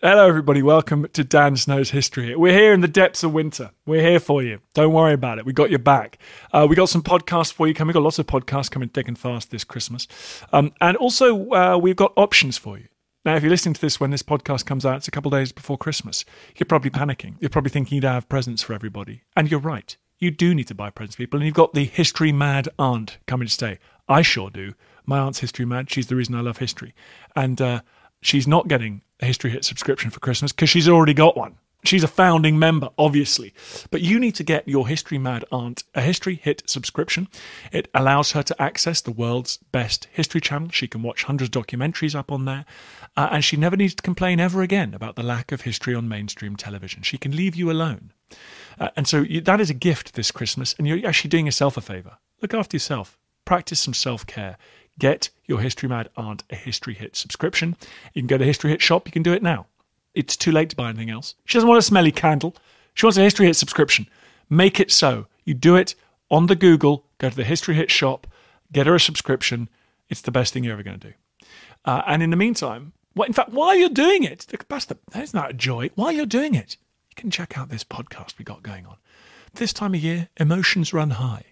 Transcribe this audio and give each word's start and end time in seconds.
Hello, 0.00 0.28
everybody. 0.28 0.62
Welcome 0.62 1.08
to 1.14 1.24
Dan 1.24 1.56
Snow's 1.56 1.90
History. 1.90 2.36
We're 2.36 2.52
here 2.52 2.72
in 2.72 2.82
the 2.82 2.86
depths 2.86 3.24
of 3.24 3.32
winter. 3.32 3.72
We're 3.84 4.00
here 4.00 4.20
for 4.20 4.44
you. 4.44 4.60
Don't 4.72 4.92
worry 4.92 5.12
about 5.12 5.38
it. 5.38 5.44
We 5.44 5.52
got 5.52 5.70
your 5.70 5.80
back. 5.80 6.18
Uh, 6.52 6.68
we 6.70 6.76
got 6.76 6.88
some 6.88 7.02
podcasts 7.02 7.52
for 7.52 7.66
you 7.66 7.74
coming. 7.74 7.88
We 7.88 7.94
got 7.94 8.04
lots 8.04 8.20
of 8.20 8.28
podcasts 8.28 8.70
coming 8.70 8.90
thick 8.90 9.08
and 9.08 9.18
fast 9.18 9.50
this 9.50 9.64
Christmas. 9.64 10.06
Um, 10.52 10.72
and 10.80 10.96
also, 10.98 11.50
uh, 11.50 11.78
we've 11.82 11.96
got 11.96 12.12
options 12.14 12.56
for 12.56 12.78
you. 12.78 12.86
Now, 13.24 13.34
if 13.34 13.42
you're 13.42 13.50
listening 13.50 13.74
to 13.74 13.80
this 13.80 13.98
when 13.98 14.12
this 14.12 14.22
podcast 14.22 14.66
comes 14.66 14.86
out, 14.86 14.98
it's 14.98 15.08
a 15.08 15.10
couple 15.10 15.32
days 15.32 15.50
before 15.50 15.76
Christmas. 15.76 16.24
You're 16.54 16.66
probably 16.66 16.90
panicking. 16.90 17.34
You're 17.40 17.50
probably 17.50 17.70
thinking 17.70 17.96
you'd 17.96 18.04
have 18.04 18.28
presents 18.28 18.62
for 18.62 18.74
everybody. 18.74 19.22
And 19.36 19.50
you're 19.50 19.58
right. 19.58 19.96
You 20.20 20.30
do 20.30 20.54
need 20.54 20.68
to 20.68 20.76
buy 20.76 20.90
presents, 20.90 21.16
people. 21.16 21.40
And 21.40 21.46
you've 21.46 21.56
got 21.56 21.74
the 21.74 21.86
history 21.86 22.30
mad 22.30 22.68
aunt 22.78 23.18
coming 23.26 23.48
to 23.48 23.52
stay. 23.52 23.80
I 24.08 24.22
sure 24.22 24.48
do. 24.48 24.74
My 25.06 25.18
aunt's 25.18 25.40
history 25.40 25.64
mad. 25.64 25.90
She's 25.90 26.06
the 26.06 26.14
reason 26.14 26.36
I 26.36 26.42
love 26.42 26.58
history. 26.58 26.94
And 27.34 27.60
uh, 27.60 27.80
she's 28.20 28.46
not 28.46 28.68
getting 28.68 29.02
History 29.26 29.50
Hit 29.50 29.64
subscription 29.64 30.10
for 30.10 30.20
Christmas 30.20 30.52
because 30.52 30.70
she's 30.70 30.88
already 30.88 31.14
got 31.14 31.36
one. 31.36 31.56
She's 31.84 32.02
a 32.02 32.08
founding 32.08 32.58
member, 32.58 32.88
obviously. 32.98 33.54
But 33.90 34.02
you 34.02 34.18
need 34.18 34.34
to 34.34 34.42
get 34.42 34.66
your 34.66 34.88
History 34.88 35.16
Mad 35.16 35.44
Aunt 35.52 35.84
a 35.94 36.00
History 36.00 36.34
Hit 36.42 36.68
subscription. 36.68 37.28
It 37.70 37.88
allows 37.94 38.32
her 38.32 38.42
to 38.42 38.62
access 38.62 39.00
the 39.00 39.12
world's 39.12 39.58
best 39.70 40.08
history 40.10 40.40
channel. 40.40 40.70
She 40.70 40.88
can 40.88 41.02
watch 41.02 41.22
hundreds 41.24 41.56
of 41.56 41.64
documentaries 41.64 42.16
up 42.16 42.32
on 42.32 42.46
there. 42.46 42.64
Uh, 43.16 43.28
and 43.30 43.44
she 43.44 43.56
never 43.56 43.76
needs 43.76 43.94
to 43.94 44.02
complain 44.02 44.40
ever 44.40 44.60
again 44.62 44.92
about 44.92 45.14
the 45.14 45.22
lack 45.22 45.52
of 45.52 45.60
history 45.60 45.94
on 45.94 46.08
mainstream 46.08 46.56
television. 46.56 47.02
She 47.02 47.16
can 47.16 47.34
leave 47.34 47.54
you 47.54 47.70
alone. 47.70 48.12
Uh, 48.78 48.90
and 48.96 49.06
so 49.06 49.22
you, 49.22 49.40
that 49.42 49.60
is 49.60 49.70
a 49.70 49.74
gift 49.74 50.14
this 50.14 50.32
Christmas. 50.32 50.74
And 50.78 50.86
you're 50.86 51.06
actually 51.06 51.30
doing 51.30 51.46
yourself 51.46 51.76
a 51.76 51.80
favor. 51.80 52.18
Look 52.42 52.54
after 52.54 52.74
yourself, 52.74 53.16
practice 53.44 53.78
some 53.80 53.94
self 53.94 54.26
care. 54.26 54.58
Get 54.98 55.30
your 55.46 55.60
History 55.60 55.88
Mad 55.88 56.08
Aunt 56.16 56.42
a 56.50 56.56
History 56.56 56.94
Hit 56.94 57.16
subscription. 57.16 57.76
You 58.14 58.22
can 58.22 58.26
go 58.26 58.38
to 58.38 58.44
History 58.44 58.70
Hit 58.70 58.82
shop. 58.82 59.06
You 59.06 59.12
can 59.12 59.22
do 59.22 59.32
it 59.32 59.42
now. 59.42 59.66
It's 60.14 60.36
too 60.36 60.52
late 60.52 60.70
to 60.70 60.76
buy 60.76 60.88
anything 60.88 61.10
else. 61.10 61.34
She 61.44 61.56
doesn't 61.56 61.68
want 61.68 61.78
a 61.78 61.82
smelly 61.82 62.12
candle. 62.12 62.56
She 62.94 63.06
wants 63.06 63.18
a 63.18 63.22
History 63.22 63.46
Hit 63.46 63.54
subscription. 63.54 64.08
Make 64.50 64.80
it 64.80 64.90
so. 64.90 65.26
You 65.44 65.54
do 65.54 65.76
it 65.76 65.94
on 66.30 66.46
the 66.46 66.56
Google. 66.56 67.04
Go 67.18 67.30
to 67.30 67.36
the 67.36 67.44
History 67.44 67.74
Hit 67.74 67.90
shop. 67.90 68.26
Get 68.72 68.86
her 68.86 68.94
a 68.94 69.00
subscription. 69.00 69.68
It's 70.08 70.22
the 70.22 70.30
best 70.30 70.52
thing 70.52 70.64
you're 70.64 70.72
ever 70.72 70.82
going 70.82 70.98
to 70.98 71.08
do. 71.08 71.14
Uh, 71.84 72.02
and 72.06 72.22
in 72.22 72.30
the 72.30 72.36
meantime, 72.36 72.92
well, 73.14 73.26
in 73.26 73.32
fact, 73.32 73.50
while 73.50 73.74
you're 73.74 73.88
doing 73.88 74.24
it, 74.24 74.46
that's, 74.68 74.86
the, 74.86 74.98
that's 75.12 75.34
not 75.34 75.50
a 75.50 75.54
joy. 75.54 75.90
While 75.94 76.12
you're 76.12 76.26
doing 76.26 76.54
it, 76.54 76.76
you 77.10 77.14
can 77.16 77.30
check 77.30 77.56
out 77.56 77.68
this 77.68 77.84
podcast 77.84 78.38
we 78.38 78.44
got 78.44 78.62
going 78.62 78.86
on. 78.86 78.96
This 79.54 79.72
time 79.72 79.94
of 79.94 80.00
year, 80.00 80.28
emotions 80.38 80.92
run 80.92 81.10
high. 81.10 81.44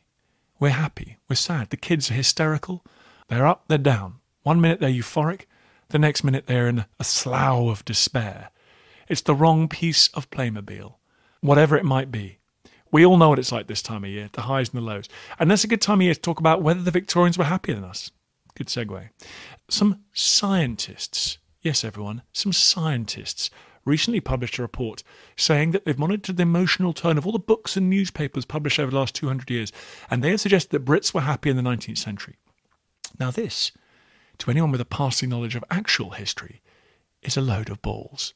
We're 0.58 0.70
happy. 0.70 1.18
We're 1.28 1.36
sad. 1.36 1.70
The 1.70 1.76
kids 1.76 2.10
are 2.10 2.14
hysterical. 2.14 2.84
They're 3.28 3.46
up, 3.46 3.64
they're 3.68 3.78
down. 3.78 4.20
One 4.42 4.60
minute 4.60 4.80
they're 4.80 4.90
euphoric, 4.90 5.42
the 5.88 5.98
next 5.98 6.22
minute 6.22 6.46
they're 6.46 6.68
in 6.68 6.84
a 7.00 7.04
slough 7.04 7.68
of 7.68 7.84
despair. 7.84 8.50
It's 9.08 9.22
the 9.22 9.34
wrong 9.34 9.68
piece 9.68 10.08
of 10.14 10.30
Playmobil, 10.30 10.94
whatever 11.40 11.76
it 11.76 11.84
might 11.84 12.10
be. 12.10 12.38
We 12.92 13.04
all 13.04 13.16
know 13.16 13.28
what 13.28 13.38
it's 13.38 13.52
like 13.52 13.66
this 13.66 13.82
time 13.82 14.04
of 14.04 14.10
year, 14.10 14.28
the 14.32 14.42
highs 14.42 14.70
and 14.70 14.78
the 14.78 14.86
lows. 14.86 15.08
And 15.38 15.50
that's 15.50 15.64
a 15.64 15.68
good 15.68 15.80
time 15.80 15.98
of 15.98 16.04
year 16.04 16.14
to 16.14 16.20
talk 16.20 16.40
about 16.40 16.62
whether 16.62 16.82
the 16.82 16.90
Victorians 16.90 17.36
were 17.36 17.44
happier 17.44 17.74
than 17.74 17.84
us. 17.84 18.10
Good 18.54 18.68
segue. 18.68 19.10
Some 19.68 20.00
scientists, 20.12 21.38
yes, 21.62 21.84
everyone, 21.84 22.22
some 22.32 22.52
scientists 22.52 23.50
recently 23.84 24.20
published 24.20 24.58
a 24.58 24.62
report 24.62 25.02
saying 25.36 25.72
that 25.72 25.84
they've 25.84 25.98
monitored 25.98 26.36
the 26.36 26.42
emotional 26.42 26.92
tone 26.92 27.18
of 27.18 27.26
all 27.26 27.32
the 27.32 27.38
books 27.38 27.76
and 27.76 27.90
newspapers 27.90 28.44
published 28.44 28.78
over 28.78 28.90
the 28.90 28.96
last 28.96 29.14
200 29.14 29.50
years, 29.50 29.72
and 30.10 30.22
they 30.22 30.30
have 30.30 30.40
suggested 30.40 30.70
that 30.70 30.84
Brits 30.84 31.12
were 31.12 31.20
happy 31.22 31.50
in 31.50 31.56
the 31.56 31.62
19th 31.62 31.98
century. 31.98 32.36
Now, 33.18 33.30
this, 33.30 33.72
to 34.38 34.50
anyone 34.50 34.72
with 34.72 34.80
a 34.80 34.86
passing 34.86 35.28
knowledge 35.28 35.56
of 35.56 35.64
actual 35.70 36.10
history, 36.10 36.60
is 37.22 37.36
a 37.36 37.40
load 37.40 37.70
of 37.70 37.82
balls. 37.82 38.34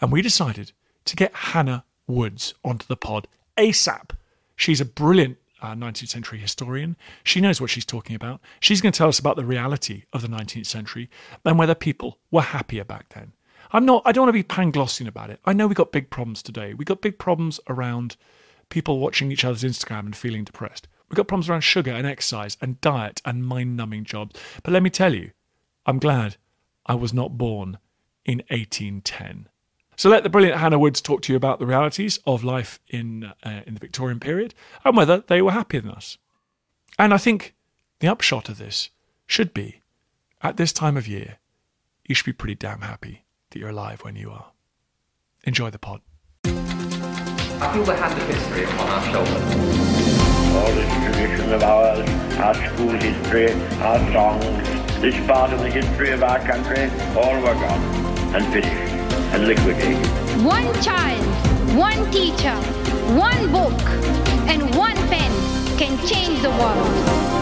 And 0.00 0.12
we 0.12 0.22
decided 0.22 0.72
to 1.06 1.16
get 1.16 1.34
Hannah 1.34 1.84
Woods 2.06 2.54
onto 2.64 2.86
the 2.86 2.96
pod 2.96 3.26
ASAP. 3.56 4.10
She's 4.56 4.80
a 4.80 4.84
brilliant 4.84 5.38
uh, 5.60 5.74
19th 5.74 6.08
century 6.08 6.38
historian. 6.38 6.96
She 7.24 7.40
knows 7.40 7.60
what 7.60 7.70
she's 7.70 7.84
talking 7.84 8.14
about. 8.14 8.40
She's 8.60 8.80
going 8.80 8.92
to 8.92 8.96
tell 8.96 9.08
us 9.08 9.18
about 9.18 9.36
the 9.36 9.44
reality 9.44 10.04
of 10.12 10.22
the 10.22 10.28
19th 10.28 10.66
century 10.66 11.10
and 11.44 11.58
whether 11.58 11.74
people 11.74 12.18
were 12.30 12.42
happier 12.42 12.84
back 12.84 13.08
then. 13.10 13.32
I'm 13.72 13.84
not, 13.84 14.02
I 14.04 14.12
don't 14.12 14.22
want 14.22 14.34
to 14.34 14.42
be 14.42 14.44
panglossing 14.44 15.08
about 15.08 15.30
it. 15.30 15.40
I 15.44 15.52
know 15.52 15.66
we 15.66 15.74
got 15.74 15.92
big 15.92 16.10
problems 16.10 16.42
today. 16.42 16.74
We 16.74 16.84
got 16.84 17.02
big 17.02 17.18
problems 17.18 17.60
around 17.68 18.16
people 18.70 18.98
watching 18.98 19.30
each 19.32 19.44
other's 19.44 19.64
Instagram 19.64 20.00
and 20.00 20.16
feeling 20.16 20.44
depressed. 20.44 20.88
We've 21.08 21.16
got 21.16 21.28
problems 21.28 21.48
around 21.48 21.62
sugar 21.62 21.90
and 21.90 22.06
exercise 22.06 22.56
and 22.60 22.80
diet 22.80 23.22
and 23.24 23.46
mind 23.46 23.76
numbing 23.76 24.04
jobs. 24.04 24.38
But 24.62 24.72
let 24.72 24.82
me 24.82 24.90
tell 24.90 25.14
you, 25.14 25.30
I'm 25.86 25.98
glad 25.98 26.36
I 26.86 26.94
was 26.94 27.14
not 27.14 27.38
born 27.38 27.78
in 28.24 28.38
1810. 28.48 29.48
So 29.96 30.08
let 30.08 30.22
the 30.22 30.28
brilliant 30.28 30.58
Hannah 30.60 30.78
Woods 30.78 31.00
talk 31.00 31.22
to 31.22 31.32
you 31.32 31.36
about 31.36 31.58
the 31.58 31.66
realities 31.66 32.20
of 32.26 32.44
life 32.44 32.78
in, 32.88 33.32
uh, 33.42 33.62
in 33.66 33.74
the 33.74 33.80
Victorian 33.80 34.20
period 34.20 34.54
and 34.84 34.96
whether 34.96 35.24
they 35.26 35.42
were 35.42 35.52
happier 35.52 35.80
than 35.80 35.90
us. 35.90 36.18
And 36.98 37.14
I 37.14 37.18
think 37.18 37.54
the 38.00 38.08
upshot 38.08 38.48
of 38.48 38.58
this 38.58 38.90
should 39.26 39.52
be 39.52 39.80
at 40.42 40.56
this 40.56 40.72
time 40.72 40.96
of 40.96 41.08
year, 41.08 41.38
you 42.04 42.14
should 42.14 42.26
be 42.26 42.32
pretty 42.32 42.54
damn 42.54 42.82
happy 42.82 43.24
that 43.50 43.58
you're 43.58 43.70
alive 43.70 44.02
when 44.02 44.14
you 44.14 44.30
are. 44.30 44.52
Enjoy 45.44 45.70
the 45.70 45.78
pod. 45.78 46.00
I 46.44 47.72
feel 47.72 47.84
the 47.84 47.96
hand 47.96 48.20
of 48.20 48.28
history 48.28 48.64
upon 48.64 48.88
our 48.88 49.04
shoulders. 49.12 50.17
All 50.56 50.72
this 50.72 50.92
tradition 51.04 51.52
of 51.52 51.62
ours, 51.62 52.08
our 52.38 52.54
school 52.54 52.90
history, 52.90 53.52
our 53.80 53.98
songs, 54.12 54.68
this 55.00 55.26
part 55.26 55.52
of 55.52 55.60
the 55.60 55.70
history 55.70 56.10
of 56.10 56.22
our 56.22 56.38
country, 56.40 56.90
all 57.16 57.34
were 57.36 57.54
gone 57.54 57.82
and 58.34 58.44
finished 58.52 58.92
and 59.32 59.46
liquidated. 59.46 60.06
One 60.44 60.72
child, 60.82 61.24
one 61.76 62.10
teacher, 62.10 62.54
one 63.14 63.52
book, 63.52 63.80
and 64.48 64.74
one 64.74 64.96
pen 65.08 65.30
can 65.78 65.98
change 66.06 66.40
the 66.42 66.50
world. 66.50 67.38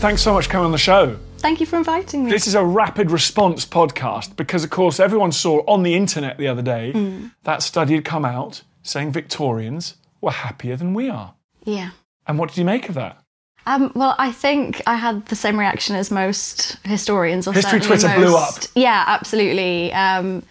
Thanks 0.00 0.22
so 0.22 0.32
much 0.32 0.46
for 0.46 0.52
coming 0.52 0.66
on 0.66 0.72
the 0.72 0.78
show. 0.78 1.18
Thank 1.38 1.60
you 1.60 1.66
for 1.66 1.76
inviting 1.76 2.24
me. 2.24 2.30
This 2.30 2.46
is 2.46 2.54
a 2.54 2.64
rapid 2.64 3.10
response 3.10 3.64
podcast 3.64 4.36
because, 4.36 4.62
of 4.62 4.70
course, 4.70 5.00
everyone 5.00 5.32
saw 5.32 5.64
on 5.66 5.82
the 5.82 5.94
internet 5.94 6.36
the 6.36 6.48
other 6.48 6.62
day 6.62 6.92
hmm. 6.92 7.28
that 7.44 7.62
study 7.62 7.94
had 7.94 8.04
come 8.04 8.24
out 8.24 8.62
saying 8.82 9.12
Victorians 9.12 9.94
were 10.20 10.30
happier 10.30 10.76
than 10.76 10.94
we 10.94 11.08
are. 11.08 11.34
yeah. 11.64 11.90
And 12.26 12.38
what 12.38 12.50
did 12.50 12.58
you 12.58 12.64
make 12.64 12.88
of 12.88 12.94
that? 12.94 13.18
Um, 13.66 13.90
well, 13.94 14.14
I 14.18 14.30
think 14.30 14.80
I 14.86 14.94
had 14.96 15.26
the 15.26 15.34
same 15.36 15.58
reaction 15.58 15.96
as 15.96 16.10
most 16.10 16.76
historians. 16.84 17.48
Or 17.48 17.52
History 17.52 17.80
Twitter 17.80 18.08
blew 18.14 18.30
most- 18.30 18.66
up. 18.66 18.70
Yeah, 18.74 19.04
absolutely. 19.06 19.92
Um, 19.92 20.44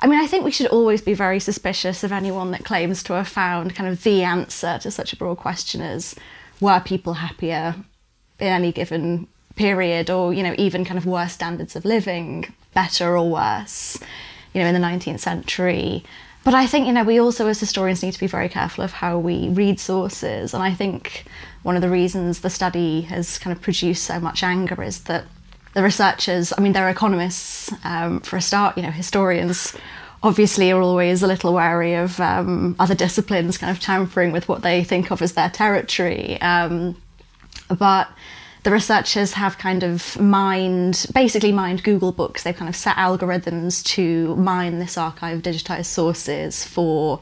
I 0.00 0.06
mean, 0.06 0.20
I 0.20 0.26
think 0.26 0.44
we 0.44 0.50
should 0.52 0.68
always 0.68 1.02
be 1.02 1.12
very 1.14 1.40
suspicious 1.40 2.02
of 2.02 2.12
anyone 2.12 2.50
that 2.52 2.64
claims 2.64 3.02
to 3.04 3.12
have 3.14 3.28
found 3.28 3.74
kind 3.74 3.90
of 3.90 4.02
the 4.04 4.22
answer 4.22 4.78
to 4.78 4.90
such 4.90 5.12
a 5.12 5.16
broad 5.16 5.36
question 5.36 5.80
as 5.80 6.14
were 6.60 6.80
people 6.80 7.14
happier 7.14 7.74
in 8.38 8.46
any 8.46 8.72
given 8.72 9.26
period, 9.56 10.08
or 10.08 10.32
you 10.32 10.42
know, 10.42 10.54
even 10.56 10.84
kind 10.84 10.98
of 10.98 11.04
worse 11.04 11.32
standards 11.32 11.76
of 11.76 11.84
living, 11.84 12.46
better 12.74 13.16
or 13.16 13.28
worse, 13.28 13.98
you 14.54 14.60
know, 14.62 14.68
in 14.68 14.74
the 14.74 14.80
19th 14.80 15.20
century. 15.20 16.04
But 16.48 16.54
I 16.54 16.66
think, 16.66 16.86
you 16.86 16.94
know, 16.94 17.04
we 17.04 17.20
also 17.20 17.46
as 17.48 17.60
historians 17.60 18.02
need 18.02 18.14
to 18.14 18.18
be 18.18 18.26
very 18.26 18.48
careful 18.48 18.82
of 18.82 18.90
how 18.90 19.18
we 19.18 19.50
read 19.50 19.78
sources. 19.78 20.54
And 20.54 20.62
I 20.62 20.72
think 20.72 21.24
one 21.62 21.76
of 21.76 21.82
the 21.82 21.90
reasons 21.90 22.40
the 22.40 22.48
study 22.48 23.02
has 23.02 23.38
kind 23.38 23.54
of 23.54 23.62
produced 23.62 24.04
so 24.04 24.18
much 24.18 24.42
anger 24.42 24.82
is 24.82 25.02
that 25.02 25.26
the 25.74 25.82
researchers, 25.82 26.54
I 26.56 26.62
mean, 26.62 26.72
they're 26.72 26.88
economists 26.88 27.70
um, 27.84 28.20
for 28.20 28.38
a 28.38 28.40
start, 28.40 28.78
you 28.78 28.82
know, 28.82 28.90
historians 28.90 29.76
obviously 30.22 30.72
are 30.72 30.80
always 30.80 31.22
a 31.22 31.26
little 31.26 31.52
wary 31.52 31.92
of 31.92 32.18
um, 32.18 32.76
other 32.78 32.94
disciplines 32.94 33.58
kind 33.58 33.70
of 33.70 33.78
tampering 33.78 34.32
with 34.32 34.48
what 34.48 34.62
they 34.62 34.82
think 34.82 35.10
of 35.10 35.20
as 35.20 35.34
their 35.34 35.50
territory. 35.50 36.40
Um, 36.40 36.96
but 37.78 38.08
the 38.68 38.74
researchers 38.74 39.32
have 39.32 39.56
kind 39.56 39.82
of 39.82 40.20
mined, 40.20 41.06
basically 41.14 41.52
mined 41.52 41.82
Google 41.82 42.12
Books. 42.12 42.42
They've 42.42 42.54
kind 42.54 42.68
of 42.68 42.76
set 42.76 42.96
algorithms 42.96 43.82
to 43.94 44.36
mine 44.36 44.78
this 44.78 44.98
archive 44.98 45.38
of 45.38 45.42
digitized 45.42 45.86
sources 45.86 46.66
for 46.66 47.18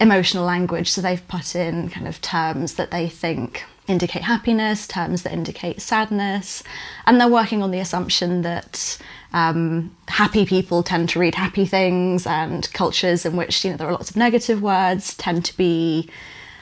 emotional 0.00 0.46
language. 0.46 0.90
So 0.90 1.02
they've 1.02 1.28
put 1.28 1.54
in 1.54 1.90
kind 1.90 2.08
of 2.08 2.22
terms 2.22 2.76
that 2.76 2.90
they 2.90 3.06
think 3.06 3.66
indicate 3.86 4.22
happiness, 4.22 4.86
terms 4.86 5.24
that 5.24 5.34
indicate 5.34 5.82
sadness, 5.82 6.62
and 7.04 7.20
they're 7.20 7.28
working 7.28 7.62
on 7.62 7.70
the 7.70 7.80
assumption 7.80 8.40
that 8.40 8.96
um, 9.34 9.94
happy 10.08 10.46
people 10.46 10.82
tend 10.82 11.10
to 11.10 11.18
read 11.18 11.34
happy 11.34 11.66
things, 11.66 12.26
and 12.26 12.72
cultures 12.72 13.26
in 13.26 13.36
which 13.36 13.62
you 13.62 13.72
know 13.72 13.76
there 13.76 13.88
are 13.88 13.92
lots 13.92 14.08
of 14.08 14.16
negative 14.16 14.62
words 14.62 15.14
tend 15.18 15.44
to 15.44 15.56
be 15.58 16.08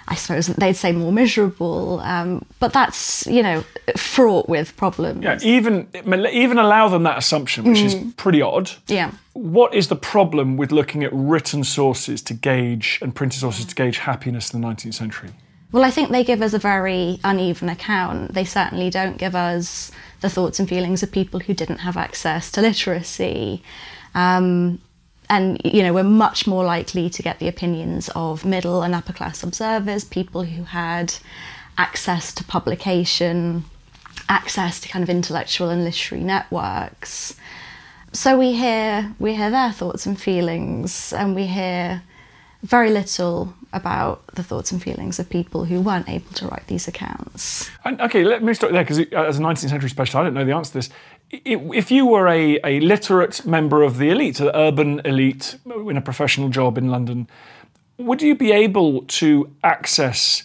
I 0.09 0.15
suppose 0.15 0.47
they'd 0.47 0.75
say 0.75 0.93
more 0.93 1.13
miserable, 1.13 2.01
um, 2.01 2.45
but 2.61 2.73
that's 2.73 3.27
you 3.27 3.43
know 3.43 3.65
fraught 3.97 4.49
with 4.49 4.77
problems. 4.77 5.25
Yeah, 5.25 5.39
even 5.43 5.89
even 6.05 6.59
allow 6.59 6.89
them 6.89 7.03
that 7.05 7.19
assumption, 7.19 7.65
which 7.65 7.81
is 7.81 7.97
pretty 8.17 8.41
odd. 8.41 8.71
Yeah. 8.87 9.13
What 9.33 9.75
is 9.75 9.89
the 9.89 9.97
problem 9.97 10.57
with 10.57 10.73
looking 10.73 11.03
at 11.05 11.11
written 11.13 11.65
sources 11.65 12.23
to 12.23 12.35
gauge 12.35 12.99
and 13.03 13.15
printed 13.15 13.41
sources 13.41 13.67
to 13.67 13.75
gauge 13.75 13.99
happiness 13.99 14.55
in 14.55 14.61
the 14.61 14.67
19th 14.67 14.95
century? 14.95 15.31
Well, 15.73 15.85
I 15.85 15.91
think 15.91 16.11
they 16.11 16.25
give 16.25 16.41
us 16.41 16.55
a 16.55 16.59
very 16.59 17.19
uneven 17.25 17.69
account. 17.69 18.33
They 18.33 18.45
certainly 18.45 18.89
don't 18.89 19.19
give 19.19 19.35
us 19.35 19.91
the 20.21 20.31
thoughts 20.31 20.59
and 20.59 20.69
feelings 20.69 21.03
of 21.03 21.13
people 21.13 21.41
who 21.41 21.53
didn't 21.53 21.79
have 21.79 21.97
access 21.97 22.51
to 22.53 22.63
literacy. 22.63 23.63
Um, 24.15 24.81
and 25.29 25.61
you 25.65 25.83
know 25.83 25.93
we're 25.93 26.03
much 26.03 26.47
more 26.47 26.65
likely 26.65 27.11
to 27.11 27.23
get 27.23 27.39
the 27.39 27.49
opinions 27.49 28.09
of 28.15 28.45
middle 28.45 28.83
and 28.83 28.95
upper 28.95 29.13
class 29.13 29.43
observers 29.43 30.05
people 30.05 30.43
who 30.45 30.65
had 30.65 31.15
access 31.79 32.33
to 32.33 32.45
publication 32.45 33.65
access 34.29 34.81
to 34.81 34.89
kind 34.89 35.03
of 35.03 35.11
intellectual 35.11 35.69
and 35.69 35.85
literary 35.85 36.25
networks 36.25 37.37
so 38.13 38.39
we 38.39 38.53
hear 38.53 39.15
we 39.19 39.35
hear 39.35 39.51
their 39.51 39.73
thoughts 39.73 40.07
and 40.07 40.21
feelings 40.21 41.13
and 41.13 41.35
we 41.35 41.47
hear 41.47 42.03
very 42.63 42.91
little 42.91 43.55
about 43.73 44.27
the 44.35 44.43
thoughts 44.43 44.73
and 44.73 44.83
feelings 44.83 45.19
of 45.19 45.29
people 45.29 45.65
who 45.65 45.81
weren't 45.81 46.09
able 46.09 46.33
to 46.33 46.49
write 46.49 46.67
these 46.67 46.89
accounts. 46.89 47.71
And, 47.85 48.01
okay, 48.01 48.25
let 48.25 48.43
me 48.43 48.55
start 48.55 48.73
there 48.73 48.83
because 48.83 48.99
as 48.99 49.39
a 49.39 49.43
19th 49.43 49.69
century 49.69 49.91
specialist, 49.91 50.17
I 50.17 50.25
don't 50.25 50.35
know 50.35 50.45
the 50.45 50.53
answer 50.53 50.73
to 50.73 50.79
this. 50.79 50.91
If 51.31 51.91
you 51.91 52.07
were 52.07 52.29
a, 52.29 52.61
a 52.63 52.81
literate 52.81 53.45
member 53.45 53.83
of 53.83 53.99
the 53.99 54.11
elite, 54.11 54.41
an 54.41 54.51
urban 54.55 55.01
elite 55.05 55.59
in 55.67 55.97
a 55.97 56.01
professional 56.01 56.49
job 56.49 56.79
in 56.79 56.89
London, 56.89 57.29
would 57.99 58.23
you 58.23 58.35
be 58.35 58.53
able 58.53 59.03
to 59.03 59.51
access 59.65 60.45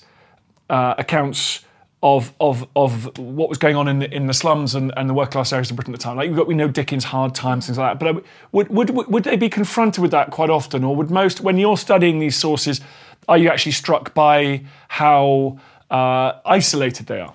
uh, 0.70 0.96
accounts 0.98 1.66
of, 2.04 2.34
of, 2.40 2.68
of 2.76 3.18
what 3.18 3.50
was 3.50 3.58
going 3.58 3.76
on 3.76 3.88
in 3.88 4.00
the, 4.00 4.14
in 4.14 4.26
the 4.26 4.34
slums 4.34 4.74
and, 4.74 4.92
and 4.98 5.10
the 5.10 5.14
working 5.14 5.34
class 5.34 5.54
areas 5.54 5.70
of 5.70 5.76
Britain 5.76 5.94
at 5.94 6.00
the 6.00 6.04
time. 6.04 6.18
Like 6.18 6.36
got, 6.36 6.48
we 6.48 6.56
know 6.56 6.68
Dickens' 6.68 7.04
hard 7.04 7.36
times, 7.36 7.68
things 7.68 7.78
like 7.78 8.00
that. 8.00 8.04
But 8.04 8.18
uh, 8.18 8.28
would, 8.52 8.70
would, 8.70 8.90
would 8.90 9.24
they 9.24 9.36
be 9.36 9.50
confronted 9.50 10.02
with 10.02 10.12
that 10.12 10.32
quite 10.32 10.50
often? 10.50 10.84
Or 10.84 10.96
would 10.96 11.12
most, 11.12 11.42
when 11.42 11.58
you're 11.58 11.78
studying 11.78 12.20
these 12.20 12.36
sources, 12.36 12.82
are 13.28 13.38
you 13.38 13.50
actually 13.50 13.74
struck 13.74 14.16
by 14.16 14.64
how 14.88 15.60
uh, 15.92 16.34
isolated 16.46 17.06
they 17.06 17.20
are? 17.20 17.34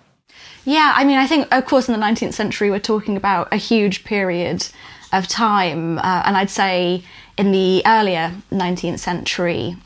Yeah, 0.66 0.94
I 0.96 1.04
mean, 1.04 1.16
I 1.16 1.28
think, 1.28 1.46
of 1.54 1.64
course, 1.64 1.88
in 1.88 1.98
the 1.98 2.04
19th 2.04 2.34
century, 2.34 2.72
we're 2.72 2.80
talking 2.80 3.16
about 3.16 3.46
a 3.52 3.56
huge 3.56 4.02
period 4.02 4.66
of 5.12 5.28
time. 5.28 5.98
Uh, 5.98 6.24
and 6.26 6.36
I'd 6.36 6.50
say 6.50 7.04
in 7.38 7.52
the 7.52 7.82
earlier 7.86 8.34
19th 8.50 8.98
century, 8.98 9.76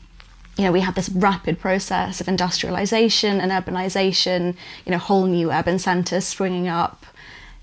you 0.57 0.63
know, 0.63 0.71
we 0.71 0.79
had 0.79 0.95
this 0.95 1.07
rapid 1.09 1.59
process 1.59 2.19
of 2.19 2.27
industrialization 2.27 3.39
and 3.39 3.51
urbanization, 3.51 4.55
you 4.83 4.91
know, 4.91 4.97
whole 4.97 5.27
new 5.27 5.51
urban 5.51 5.77
centers 5.77 6.25
springing 6.25 6.67
up, 6.67 7.05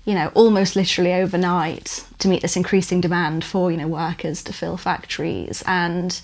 you 0.05 0.13
know, 0.13 0.31
almost 0.33 0.77
literally 0.77 1.13
overnight 1.13 2.05
to 2.19 2.29
meet 2.29 2.41
this 2.41 2.55
increasing 2.55 3.01
demand 3.01 3.43
for, 3.43 3.69
you 3.69 3.75
know, 3.75 3.87
workers 3.87 4.41
to 4.43 4.53
fill 4.53 4.77
factories. 4.77 5.61
And 5.67 6.21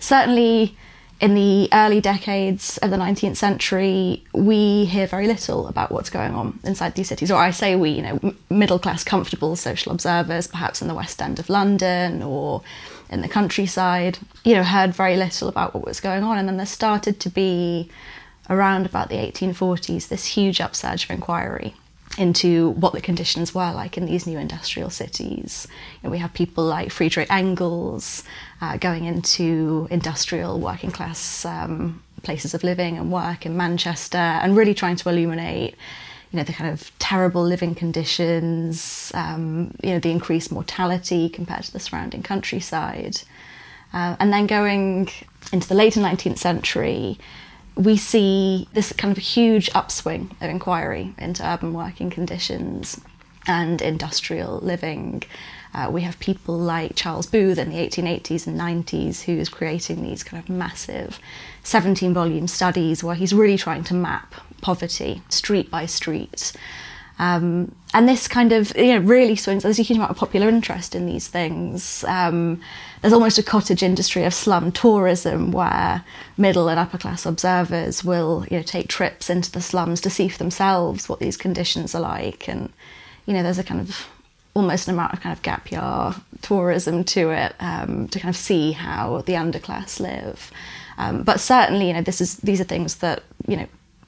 certainly 0.00 0.78
in 1.20 1.34
the 1.34 1.68
early 1.72 2.00
decades 2.00 2.78
of 2.78 2.90
the 2.90 2.96
19th 2.96 3.36
century, 3.36 4.24
we 4.32 4.84
hear 4.84 5.06
very 5.06 5.26
little 5.26 5.66
about 5.66 5.90
what's 5.90 6.10
going 6.10 6.34
on 6.34 6.60
inside 6.62 6.94
these 6.94 7.08
cities. 7.08 7.30
Or 7.30 7.38
I 7.38 7.50
say 7.50 7.74
we, 7.74 7.90
you 7.90 8.02
know, 8.02 8.34
middle 8.50 8.78
class, 8.78 9.02
comfortable 9.02 9.56
social 9.56 9.90
observers, 9.90 10.46
perhaps 10.46 10.80
in 10.80 10.86
the 10.86 10.94
West 10.94 11.20
End 11.20 11.40
of 11.40 11.48
London 11.48 12.22
or 12.22 12.62
in 13.10 13.22
the 13.22 13.28
countryside, 13.28 14.18
you 14.44 14.54
know, 14.54 14.62
heard 14.62 14.94
very 14.94 15.16
little 15.16 15.48
about 15.48 15.74
what 15.74 15.84
was 15.84 15.98
going 15.98 16.22
on. 16.22 16.38
And 16.38 16.48
then 16.48 16.56
there 16.56 16.66
started 16.66 17.18
to 17.20 17.30
be, 17.30 17.90
around 18.48 18.86
about 18.86 19.08
the 19.08 19.16
1840s, 19.16 20.08
this 20.08 20.24
huge 20.24 20.60
upsurge 20.60 21.04
of 21.04 21.10
inquiry 21.10 21.74
into 22.18 22.70
what 22.70 22.92
the 22.92 23.00
conditions 23.00 23.54
were 23.54 23.72
like 23.72 23.96
in 23.96 24.06
these 24.06 24.26
new 24.26 24.38
industrial 24.38 24.90
cities. 24.90 25.66
You 26.02 26.08
know, 26.08 26.10
we 26.10 26.18
have 26.18 26.34
people 26.34 26.64
like 26.64 26.90
Friedrich 26.90 27.30
Engels 27.30 28.24
uh, 28.60 28.76
going 28.76 29.04
into 29.04 29.86
industrial 29.90 30.58
working 30.58 30.90
class 30.90 31.44
um, 31.44 32.02
places 32.22 32.54
of 32.54 32.64
living 32.64 32.98
and 32.98 33.12
work 33.12 33.46
in 33.46 33.56
Manchester 33.56 34.18
and 34.18 34.56
really 34.56 34.74
trying 34.74 34.96
to 34.96 35.08
illuminate 35.08 35.76
you 36.30 36.36
know 36.36 36.42
the 36.42 36.52
kind 36.52 36.70
of 36.70 36.90
terrible 36.98 37.42
living 37.42 37.74
conditions, 37.74 39.10
um, 39.14 39.74
you 39.82 39.90
know 39.90 39.98
the 39.98 40.10
increased 40.10 40.52
mortality 40.52 41.28
compared 41.28 41.64
to 41.64 41.72
the 41.72 41.80
surrounding 41.80 42.22
countryside, 42.22 43.22
uh, 43.94 44.14
and 44.20 44.30
then 44.32 44.46
going 44.46 45.08
into 45.52 45.66
the 45.66 45.74
later 45.74 46.00
19th 46.00 46.36
century, 46.36 47.18
we 47.78 47.96
see 47.96 48.68
this 48.72 48.92
kind 48.92 49.16
of 49.16 49.22
huge 49.22 49.70
upswing 49.72 50.36
of 50.40 50.50
inquiry 50.50 51.14
into 51.16 51.46
urban 51.46 51.72
working 51.72 52.10
conditions 52.10 53.00
and 53.46 53.80
industrial 53.80 54.58
living. 54.58 55.22
Uh, 55.72 55.88
we 55.90 56.02
have 56.02 56.18
people 56.18 56.58
like 56.58 56.96
Charles 56.96 57.26
Booth 57.26 57.56
in 57.56 57.70
the 57.70 57.76
1880s 57.76 58.48
and 58.48 58.58
90s 58.58 59.22
who 59.22 59.32
is 59.38 59.48
creating 59.48 60.02
these 60.02 60.24
kind 60.24 60.42
of 60.42 60.50
massive 60.50 61.20
17 61.62 62.12
volume 62.12 62.48
studies 62.48 63.04
where 63.04 63.14
he's 63.14 63.32
really 63.32 63.56
trying 63.56 63.84
to 63.84 63.94
map 63.94 64.34
poverty 64.60 65.22
street 65.28 65.70
by 65.70 65.86
street. 65.86 66.52
Um, 67.20 67.74
and 67.94 68.08
this 68.08 68.26
kind 68.26 68.52
of 68.52 68.76
you 68.76 68.94
know 68.94 69.06
really 69.06 69.36
swings. 69.36 69.62
There's 69.62 69.78
a 69.78 69.82
huge 69.82 69.98
amount 69.98 70.10
of 70.10 70.16
popular 70.16 70.48
interest 70.48 70.94
in 70.94 71.06
these 71.06 71.28
things. 71.28 72.04
Um, 72.04 72.60
there's 73.00 73.12
almost 73.12 73.38
a 73.38 73.42
cottage 73.42 73.82
industry 73.82 74.24
of 74.24 74.34
slum 74.34 74.72
tourism 74.72 75.52
where 75.52 76.04
middle 76.36 76.68
and 76.68 76.78
upper 76.78 76.98
class 76.98 77.26
observers 77.26 78.04
will 78.04 78.46
you 78.50 78.56
know 78.56 78.62
take 78.62 78.88
trips 78.88 79.30
into 79.30 79.50
the 79.50 79.60
slums 79.60 80.00
to 80.00 80.10
see 80.10 80.28
for 80.28 80.38
themselves 80.38 81.08
what 81.08 81.20
these 81.20 81.36
conditions 81.36 81.94
are 81.94 82.02
like, 82.02 82.48
and 82.48 82.72
you 83.26 83.34
know 83.34 83.42
there's 83.42 83.58
a 83.58 83.64
kind 83.64 83.80
of 83.80 84.06
almost 84.54 84.88
an 84.88 84.94
amount 84.94 85.12
of 85.12 85.20
kind 85.20 85.36
of 85.36 85.42
gap 85.42 85.70
year 85.70 86.14
tourism 86.42 87.04
to 87.04 87.30
it 87.30 87.54
um, 87.60 88.08
to 88.08 88.18
kind 88.18 88.34
of 88.34 88.36
see 88.36 88.72
how 88.72 89.22
the 89.26 89.34
underclass 89.34 90.00
live. 90.00 90.50
Um, 90.98 91.22
but 91.22 91.38
certainly, 91.38 91.86
you 91.86 91.92
know, 91.92 92.02
this 92.02 92.20
is 92.20 92.38
these 92.38 92.60
are 92.60 92.64
things 92.64 92.96
that 92.96 93.22
you 93.46 93.56
know 93.56 93.66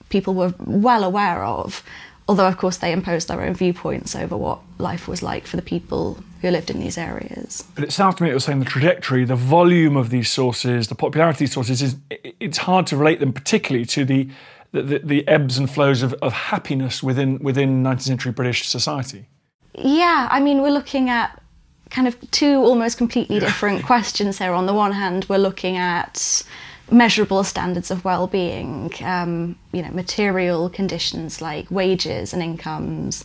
people 0.08 0.34
were 0.34 0.52
well 0.58 1.04
aware 1.04 1.44
of 1.44 1.84
although 2.31 2.47
of 2.47 2.56
course 2.56 2.77
they 2.77 2.93
imposed 2.93 3.27
their 3.27 3.43
own 3.43 3.55
viewpoints 3.55 4.15
over 4.15 4.37
what 4.37 4.61
life 4.79 5.09
was 5.09 5.21
like 5.21 5.49
for 5.49 5.56
the 5.56 5.62
people 5.62 6.17
who 6.41 6.49
lived 6.49 6.71
in 6.71 6.79
these 6.79 6.97
areas. 6.97 7.65
But 7.75 7.82
it 7.82 7.93
sounds 7.93 8.15
to 8.15 8.23
me 8.23 8.31
it 8.31 8.35
was 8.35 8.44
saying 8.44 8.61
the 8.61 8.65
trajectory, 8.65 9.25
the 9.25 9.35
volume 9.35 9.97
of 9.97 10.11
these 10.11 10.31
sources, 10.31 10.87
the 10.87 10.94
popularity 10.94 11.35
of 11.35 11.38
these 11.41 11.53
sources 11.53 11.82
is 11.82 11.97
it's 12.38 12.59
hard 12.59 12.87
to 12.87 12.97
relate 12.97 13.19
them 13.19 13.32
particularly 13.32 13.85
to 13.87 14.05
the 14.05 14.29
the, 14.71 15.00
the 15.03 15.27
ebbs 15.27 15.59
and 15.59 15.69
flows 15.69 16.05
of, 16.05 16.12
of 16.23 16.32
happiness 16.32 17.03
within 17.03 17.41
within 17.41 17.82
19th 17.82 18.03
century 18.03 18.31
British 18.31 18.69
society. 18.69 19.27
Yeah, 19.75 20.29
I 20.31 20.38
mean 20.38 20.62
we're 20.62 20.71
looking 20.71 21.11
at 21.11 21.43
kind 21.91 22.06
of 22.06 22.15
two 22.31 22.59
almost 22.59 22.97
completely 22.97 23.41
different 23.41 23.85
questions 23.93 24.38
here. 24.38 24.53
On 24.53 24.67
the 24.67 24.75
one 24.75 24.93
hand, 24.93 25.27
we're 25.29 25.38
looking 25.38 25.77
at 25.79 26.44
measurable 26.90 27.44
standards 27.44 27.90
of 27.90 28.04
well-being, 28.04 28.92
um, 29.02 29.56
you 29.72 29.82
know, 29.82 29.90
material 29.90 30.69
conditions 30.69 31.40
like 31.40 31.70
wages 31.70 32.32
and 32.32 32.42
incomes, 32.42 33.25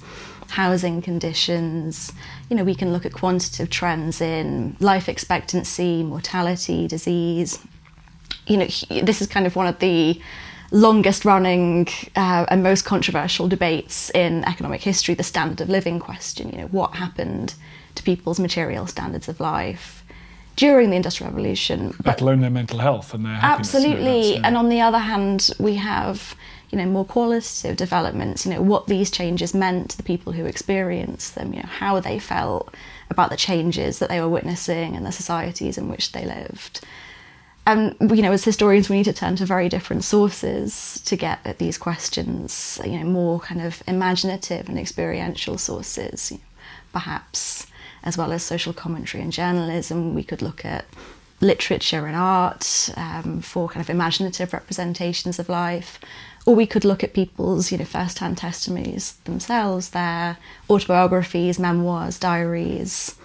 housing 0.49 1.01
conditions. 1.01 2.13
You 2.49 2.55
know, 2.55 2.63
we 2.63 2.75
can 2.75 2.93
look 2.93 3.05
at 3.05 3.13
quantitative 3.13 3.69
trends 3.69 4.21
in 4.21 4.75
life 4.79 5.09
expectancy, 5.09 6.03
mortality, 6.03 6.87
disease. 6.87 7.59
You 8.47 8.57
know, 8.57 8.67
this 9.03 9.21
is 9.21 9.27
kind 9.27 9.47
of 9.47 9.55
one 9.55 9.67
of 9.67 9.79
the 9.79 10.21
longest 10.71 11.25
running 11.25 11.87
uh, 12.15 12.45
and 12.49 12.63
most 12.63 12.85
controversial 12.85 13.47
debates 13.47 14.09
in 14.11 14.43
economic 14.45 14.81
history 14.81 15.13
the 15.13 15.23
standard 15.23 15.61
of 15.61 15.69
living 15.69 15.99
question 15.99 16.49
you 16.49 16.57
know 16.57 16.67
what 16.67 16.95
happened 16.95 17.53
to 17.93 18.01
people's 18.01 18.39
material 18.39 18.87
standards 18.87 19.29
of 19.29 19.39
life 19.39 20.03
during 20.55 20.89
the 20.89 20.95
Industrial 20.95 21.31
Revolution. 21.31 21.95
Let 22.05 22.21
alone 22.21 22.41
their 22.41 22.49
mental 22.49 22.79
health 22.79 23.13
and 23.13 23.25
their 23.25 23.39
Absolutely. 23.41 24.37
And 24.37 24.57
on 24.57 24.69
the 24.69 24.81
other 24.81 24.99
hand, 24.99 25.49
we 25.59 25.75
have 25.75 26.35
you 26.71 26.77
know 26.77 26.85
more 26.85 27.05
qualitative 27.05 27.77
developments. 27.77 28.45
You 28.45 28.53
know 28.53 28.61
what 28.61 28.87
these 28.87 29.11
changes 29.11 29.53
meant 29.53 29.91
to 29.91 29.97
the 29.97 30.03
people 30.03 30.33
who 30.33 30.45
experienced 30.45 31.35
them. 31.35 31.53
You 31.53 31.61
know 31.61 31.69
how 31.69 31.99
they 31.99 32.19
felt 32.19 32.73
about 33.09 33.29
the 33.29 33.37
changes 33.37 33.99
that 33.99 34.09
they 34.09 34.19
were 34.19 34.29
witnessing 34.29 34.95
and 34.95 35.05
the 35.05 35.11
societies 35.11 35.77
in 35.77 35.89
which 35.89 36.11
they 36.11 36.25
lived. 36.25 36.81
And 37.67 37.95
you 37.99 38.21
know, 38.21 38.31
as 38.31 38.43
historians, 38.43 38.89
we 38.89 38.97
need 38.97 39.05
to 39.05 39.13
turn 39.13 39.35
to 39.37 39.45
very 39.45 39.69
different 39.69 40.03
sources 40.03 41.01
to 41.05 41.15
get 41.15 41.39
at 41.45 41.57
these 41.57 41.77
questions. 41.77 42.79
You 42.83 42.99
know, 42.99 43.05
more 43.05 43.39
kind 43.39 43.61
of 43.61 43.81
imaginative 43.87 44.69
and 44.69 44.77
experiential 44.77 45.57
sources, 45.57 46.31
you 46.31 46.37
know, 46.37 46.43
perhaps 46.93 47.67
as 48.05 48.17
well 48.17 48.31
as 48.31 48.43
social 48.43 48.73
commentary 48.73 49.23
and 49.23 49.33
journalism. 49.33 50.13
We 50.13 50.23
could 50.23 50.41
look 50.41 50.63
at 50.63 50.85
literature 51.41 52.05
and 52.05 52.15
art 52.15 52.89
um, 52.95 53.41
for 53.41 53.67
kind 53.67 53.81
of 53.81 53.89
imaginative 53.89 54.53
representations 54.53 55.39
of 55.39 55.49
life. 55.49 55.99
Or 56.45 56.55
we 56.55 56.67
could 56.67 56.85
look 56.85 57.03
at 57.03 57.13
people's, 57.13 57.71
you 57.71 57.79
know, 57.79 57.85
first-hand 57.85 58.37
testimonies 58.37 59.13
themselves, 59.23 59.89
their 59.89 60.37
autobiographies, 60.69 61.57
memoirs, 61.57 62.19
diaries. 62.19 63.15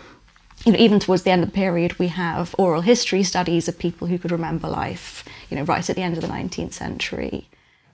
You 0.64 0.72
know, 0.72 0.78
even 0.78 1.00
towards 1.00 1.22
the 1.22 1.30
end 1.30 1.42
of 1.42 1.50
the 1.50 1.54
period, 1.54 1.98
we 1.98 2.08
have 2.08 2.54
oral 2.58 2.80
history 2.80 3.22
studies 3.22 3.68
of 3.68 3.78
people 3.78 4.06
who 4.06 4.18
could 4.18 4.32
remember 4.32 4.68
life, 4.68 5.24
you 5.50 5.56
know, 5.56 5.64
right 5.64 5.88
at 5.88 5.96
the 5.96 6.02
end 6.02 6.16
of 6.16 6.22
the 6.22 6.28
19th 6.28 6.72
century. 6.72 7.48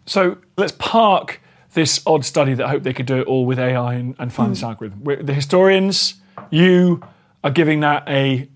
So 0.04 0.38
let's 0.56 0.72
park 0.78 1.40
this 1.74 2.00
odd 2.06 2.24
study 2.24 2.54
that 2.54 2.64
I 2.64 2.70
hope 2.70 2.84
they 2.84 2.92
could 2.92 3.06
do 3.06 3.18
it 3.18 3.26
all 3.26 3.46
with 3.46 3.58
AI 3.58 3.94
and, 3.94 4.14
and 4.18 4.32
find 4.32 4.48
mm. 4.48 4.54
this 4.54 4.62
algorithm. 4.62 5.04
We're, 5.04 5.22
the 5.22 5.34
historians, 5.34 6.14
you 6.50 7.02
are 7.42 7.50
giving 7.50 7.80
that 7.80 8.08
a 8.08 8.48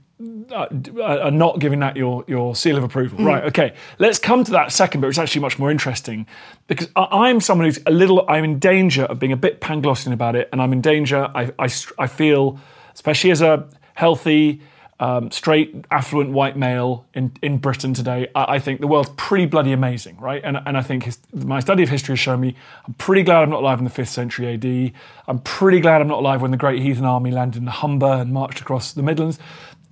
uh, 0.52 0.66
are 1.02 1.30
not 1.30 1.60
giving 1.60 1.78
that 1.80 1.96
your, 1.96 2.24
your 2.26 2.54
seal 2.54 2.76
of 2.76 2.84
approval. 2.84 3.24
Right, 3.24 3.44
okay. 3.44 3.74
Let's 3.98 4.18
come 4.18 4.44
to 4.44 4.50
that 4.52 4.72
second 4.72 5.00
bit, 5.00 5.06
which 5.06 5.14
is 5.14 5.18
actually 5.18 5.40
much 5.40 5.58
more 5.58 5.70
interesting 5.70 6.26
because 6.66 6.88
I, 6.94 7.06
I'm 7.28 7.40
someone 7.40 7.66
who's 7.66 7.78
a 7.86 7.90
little, 7.90 8.28
I'm 8.28 8.44
in 8.44 8.58
danger 8.58 9.04
of 9.04 9.18
being 9.18 9.32
a 9.32 9.36
bit 9.36 9.60
Panglossian 9.60 10.12
about 10.12 10.36
it, 10.36 10.48
and 10.52 10.60
I'm 10.60 10.72
in 10.72 10.80
danger, 10.80 11.30
I, 11.34 11.52
I, 11.58 11.68
I 11.98 12.06
feel, 12.06 12.58
especially 12.92 13.30
as 13.30 13.40
a 13.40 13.66
healthy, 13.94 14.60
um, 15.00 15.30
straight, 15.30 15.74
affluent 15.90 16.30
white 16.30 16.58
male 16.58 17.06
in, 17.14 17.32
in 17.42 17.56
Britain 17.56 17.94
today, 17.94 18.28
I, 18.34 18.56
I 18.56 18.58
think 18.58 18.80
the 18.80 18.86
world's 18.86 19.08
pretty 19.16 19.46
bloody 19.46 19.72
amazing, 19.72 20.18
right? 20.18 20.42
And, 20.44 20.58
and 20.66 20.76
I 20.76 20.82
think 20.82 21.04
his, 21.04 21.18
my 21.32 21.58
study 21.60 21.82
of 21.82 21.88
history 21.88 22.12
has 22.12 22.20
shown 22.20 22.40
me 22.40 22.54
I'm 22.86 22.92
pretty 22.94 23.22
glad 23.22 23.42
I'm 23.42 23.48
not 23.48 23.60
alive 23.60 23.78
in 23.78 23.84
the 23.84 23.90
5th 23.90 24.08
century 24.08 24.52
AD. 24.54 24.92
I'm 25.26 25.38
pretty 25.38 25.80
glad 25.80 26.02
I'm 26.02 26.08
not 26.08 26.18
alive 26.18 26.42
when 26.42 26.50
the 26.50 26.58
Great 26.58 26.82
Heathen 26.82 27.06
Army 27.06 27.30
landed 27.30 27.58
in 27.58 27.64
the 27.64 27.70
Humber 27.70 28.12
and 28.12 28.32
marched 28.32 28.60
across 28.60 28.92
the 28.92 29.02
Midlands. 29.02 29.38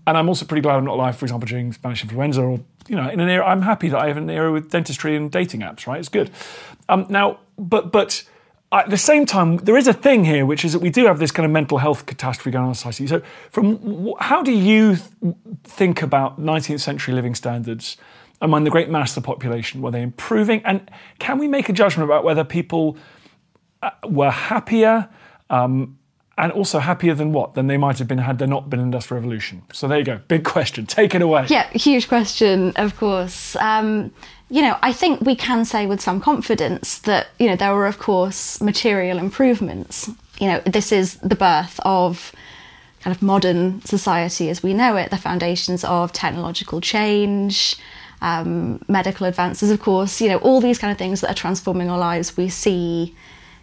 And 0.07 0.17
I'm 0.17 0.29
also 0.29 0.45
pretty 0.45 0.63
glad 0.63 0.77
I'm 0.77 0.85
not 0.85 0.95
alive, 0.95 1.17
for 1.17 1.25
example, 1.25 1.49
during 1.49 1.73
Spanish 1.73 2.03
influenza 2.03 2.43
or, 2.43 2.61
you 2.87 2.97
know, 2.97 3.09
in 3.09 3.21
an 3.21 3.31
era, 3.31 3.47
I'm 3.47 3.63
happy 3.63 3.89
that 3.89 3.99
I 3.99 4.09
have 4.09 4.19
an 4.19 4.29
era 4.29 4.53
with 4.53 4.71
dentistry 4.71 5.17
and 5.17 5.31
dating 5.31 5.61
apps, 5.61 5.87
right? 5.87 5.99
It's 5.99 6.09
good. 6.11 6.31
Um, 6.91 7.07
now, 7.09 7.41
but, 7.59 7.93
but, 7.93 8.25
at 8.71 8.91
the 8.91 8.99
same 8.99 9.25
time, 9.25 9.57
there 9.59 9.77
is 9.77 9.87
a 9.87 9.93
thing 9.93 10.25
here, 10.25 10.45
which 10.45 10.65
is 10.65 10.73
that 10.75 10.81
we 10.81 10.91
do 10.91 11.07
have 11.07 11.19
this 11.19 11.31
kind 11.31 11.47
of 11.47 11.53
mental 11.53 11.79
health 11.79 12.05
catastrophe 12.05 12.51
going 12.51 12.65
on 12.65 12.71
in 12.71 12.75
society. 12.75 13.07
So, 13.07 13.23
from 13.51 14.15
how 14.21 14.43
do 14.43 14.53
you 14.53 14.97
th- 14.97 15.35
think 15.65 16.03
about 16.03 16.41
19th 16.41 16.81
century 16.81 17.15
living 17.15 17.35
standards 17.35 17.97
among 18.43 18.65
the 18.65 18.71
great 18.71 18.91
mass 18.91 19.17
of 19.17 19.23
the 19.23 19.27
population? 19.27 19.81
Were 19.81 19.91
they 19.91 20.03
improving? 20.03 20.63
And 20.65 20.91
can 21.19 21.39
we 21.39 21.49
make 21.49 21.69
a 21.69 21.73
judgment 21.73 22.09
about 22.09 22.25
whether 22.25 22.45
people 22.45 22.99
uh, 23.83 23.91
were 24.05 24.31
happier? 24.31 25.09
Um, 25.49 25.98
and 26.39 26.53
also 26.53 26.79
happier 26.79 27.15
than 27.15 27.33
what? 27.33 27.55
Than 27.55 27.67
they 27.67 27.77
might 27.77 27.99
have 27.99 28.09
been 28.09 28.19
had 28.19 28.39
there 28.39 28.49
not 28.49 28.71
been 28.71 28.79
an 28.81 28.87
industrial 28.87 29.21
revolution. 29.21 29.63
So 29.73 29.89
there 29.89 29.99
you 29.99 30.05
go. 30.05 30.21
Big 30.29 30.45
question. 30.45 30.87
Take 30.99 31.15
it 31.15 31.21
away. 31.21 31.47
Yeah, 31.49 31.69
huge 31.71 32.09
question, 32.09 32.73
of 32.77 32.97
course. 32.97 33.57
Um, 33.57 34.13
you 34.49 34.63
know, 34.63 34.79
I 34.81 34.93
think 34.93 35.21
we 35.21 35.35
can 35.35 35.65
say 35.65 35.87
with 35.87 36.01
some 36.01 36.21
confidence 36.21 37.01
that, 37.01 37.29
you 37.39 37.49
know, 37.49 37.57
there 37.57 37.75
were, 37.75 37.87
of 37.87 37.99
course, 37.99 38.61
material 38.63 39.19
improvements. 39.19 40.09
You 40.39 40.47
know, 40.47 40.61
this 40.61 40.93
is 40.93 41.17
the 41.17 41.35
birth 41.35 41.79
of 41.83 42.33
kind 43.01 43.15
of 43.15 43.21
modern 43.21 43.83
society 43.85 44.49
as 44.49 44.63
we 44.63 44.75
know 44.75 44.97
it, 44.97 45.11
the 45.11 45.19
foundations 45.19 45.85
of 45.85 46.13
technological 46.13 46.81
change, 46.81 47.77
um, 48.21 48.81
medical 48.89 49.27
advances, 49.27 49.71
of 49.71 49.81
course, 49.81 50.21
you 50.21 50.29
know, 50.29 50.39
all 50.39 50.61
these 50.61 50.79
kind 50.79 50.91
of 50.91 50.99
things 50.99 51.21
that 51.21 51.31
are 51.31 51.35
transforming 51.35 51.91
our 51.91 51.99
lives. 51.99 52.37
We 52.37 52.49
see, 52.49 53.15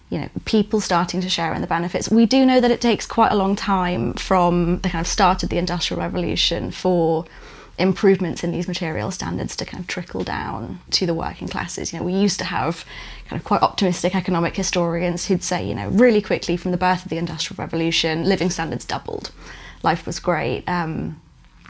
you 0.09 0.19
know, 0.19 0.29
people 0.45 0.79
starting 0.79 1.21
to 1.21 1.29
share 1.29 1.53
in 1.53 1.61
the 1.61 1.67
benefits. 1.67 2.09
We 2.09 2.25
do 2.25 2.45
know 2.45 2.61
that 2.61 2.71
it 2.71 2.81
takes 2.81 3.05
quite 3.05 3.31
a 3.31 3.35
long 3.35 3.55
time 3.55 4.13
from 4.13 4.79
the 4.81 4.89
kind 4.89 5.01
of 5.01 5.07
start 5.07 5.43
of 5.43 5.49
the 5.49 5.57
Industrial 5.57 5.99
Revolution 5.99 6.71
for 6.71 7.25
improvements 7.77 8.43
in 8.43 8.51
these 8.51 8.67
material 8.67 9.11
standards 9.11 9.55
to 9.57 9.65
kind 9.65 9.81
of 9.81 9.87
trickle 9.87 10.23
down 10.23 10.79
to 10.91 11.05
the 11.05 11.13
working 11.13 11.47
classes. 11.47 11.91
You 11.91 11.99
know, 11.99 12.05
we 12.05 12.13
used 12.13 12.39
to 12.39 12.45
have 12.45 12.85
kind 13.27 13.39
of 13.39 13.45
quite 13.45 13.61
optimistic 13.61 14.15
economic 14.15 14.55
historians 14.55 15.25
who'd 15.27 15.43
say, 15.43 15.67
you 15.67 15.75
know, 15.75 15.89
really 15.89 16.21
quickly 16.21 16.55
from 16.55 16.71
the 16.71 16.77
birth 16.77 17.03
of 17.03 17.09
the 17.09 17.17
Industrial 17.17 17.57
Revolution, 17.57 18.23
living 18.23 18.49
standards 18.49 18.85
doubled. 18.85 19.31
Life 19.83 20.05
was 20.05 20.19
great. 20.19 20.63
Um, 20.67 21.19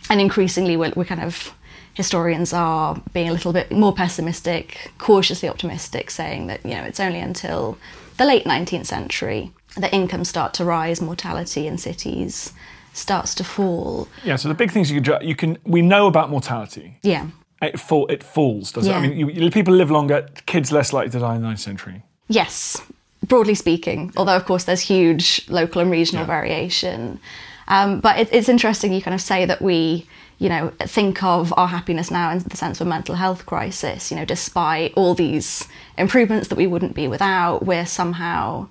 and 0.10 0.22
increasingly, 0.22 0.78
we're, 0.78 0.94
we're 0.96 1.06
kind 1.06 1.24
of 1.24 1.56
historians 1.96 2.54
are 2.54 3.02
being 3.14 3.30
a 3.30 3.32
little 3.32 3.54
bit 3.54 3.72
more 3.72 3.94
pessimistic, 3.94 4.92
cautiously 4.98 5.50
optimistic, 5.50 6.12
saying 6.12 6.48
that, 6.48 6.64
you 6.64 6.72
know, 6.72 6.84
it's 6.84 7.00
only 7.00 7.20
until 7.20 7.78
the 8.18 8.26
late 8.26 8.46
19th 8.46 8.86
century 8.86 9.52
The 9.78 9.94
incomes 9.94 10.30
start 10.30 10.54
to 10.56 10.64
rise, 10.66 11.02
mortality 11.02 11.68
in 11.68 11.78
cities 11.78 12.54
starts 12.94 13.36
to 13.36 13.44
fall. 13.44 14.08
Yeah. 14.24 14.38
So 14.38 14.48
the 14.48 14.54
big 14.56 14.72
things 14.72 14.90
you 14.90 15.02
can 15.02 15.28
you 15.28 15.36
can 15.36 15.58
we 15.66 15.82
know 15.82 16.08
about 16.08 16.30
mortality. 16.30 16.98
Yeah. 17.04 17.28
It 17.62 17.80
fall 17.80 18.08
it 18.08 18.24
falls, 18.24 18.72
does 18.72 18.88
it? 18.88 18.94
I 18.94 19.02
mean, 19.02 19.18
you, 19.18 19.52
people 19.52 19.74
live 19.74 19.92
longer. 19.92 20.28
Kids 20.46 20.72
less 20.72 20.94
likely 20.94 21.12
to 21.12 21.20
die 21.20 21.36
in 21.36 21.42
the 21.42 21.48
19th 21.50 21.60
century. 21.60 22.04
Yes, 22.28 22.82
broadly 23.28 23.56
speaking, 23.56 24.12
although 24.18 24.36
of 24.36 24.46
course 24.46 24.64
there's 24.66 24.82
huge 24.82 25.46
local 25.50 25.82
and 25.82 25.92
regional 25.92 26.24
Yeah. 26.24 26.28
variation. 26.38 27.20
Um, 27.68 28.00
but 28.00 28.20
it, 28.20 28.30
it's 28.32 28.48
interesting 28.50 28.94
you 28.94 29.02
kind 29.02 29.16
of 29.16 29.22
say 29.22 29.46
that 29.46 29.62
we, 29.62 30.06
you 30.38 30.50
know, 30.50 30.72
think 30.80 31.24
of 31.24 31.54
our 31.58 31.68
happiness 31.68 32.12
now 32.12 32.32
in 32.32 32.40
the 32.40 32.58
sense 32.58 32.82
of 32.82 32.88
a 32.88 32.90
mental 32.90 33.16
health 33.16 33.46
crisis. 33.46 34.12
You 34.12 34.18
know, 34.18 34.26
despite 34.26 34.94
all 34.96 35.14
these 35.14 35.68
improvements 35.98 36.50
that 36.50 36.56
we 36.56 36.68
wouldn't 36.68 36.94
be 36.94 37.08
without, 37.08 37.66
we're 37.66 37.86
somehow, 37.86 38.68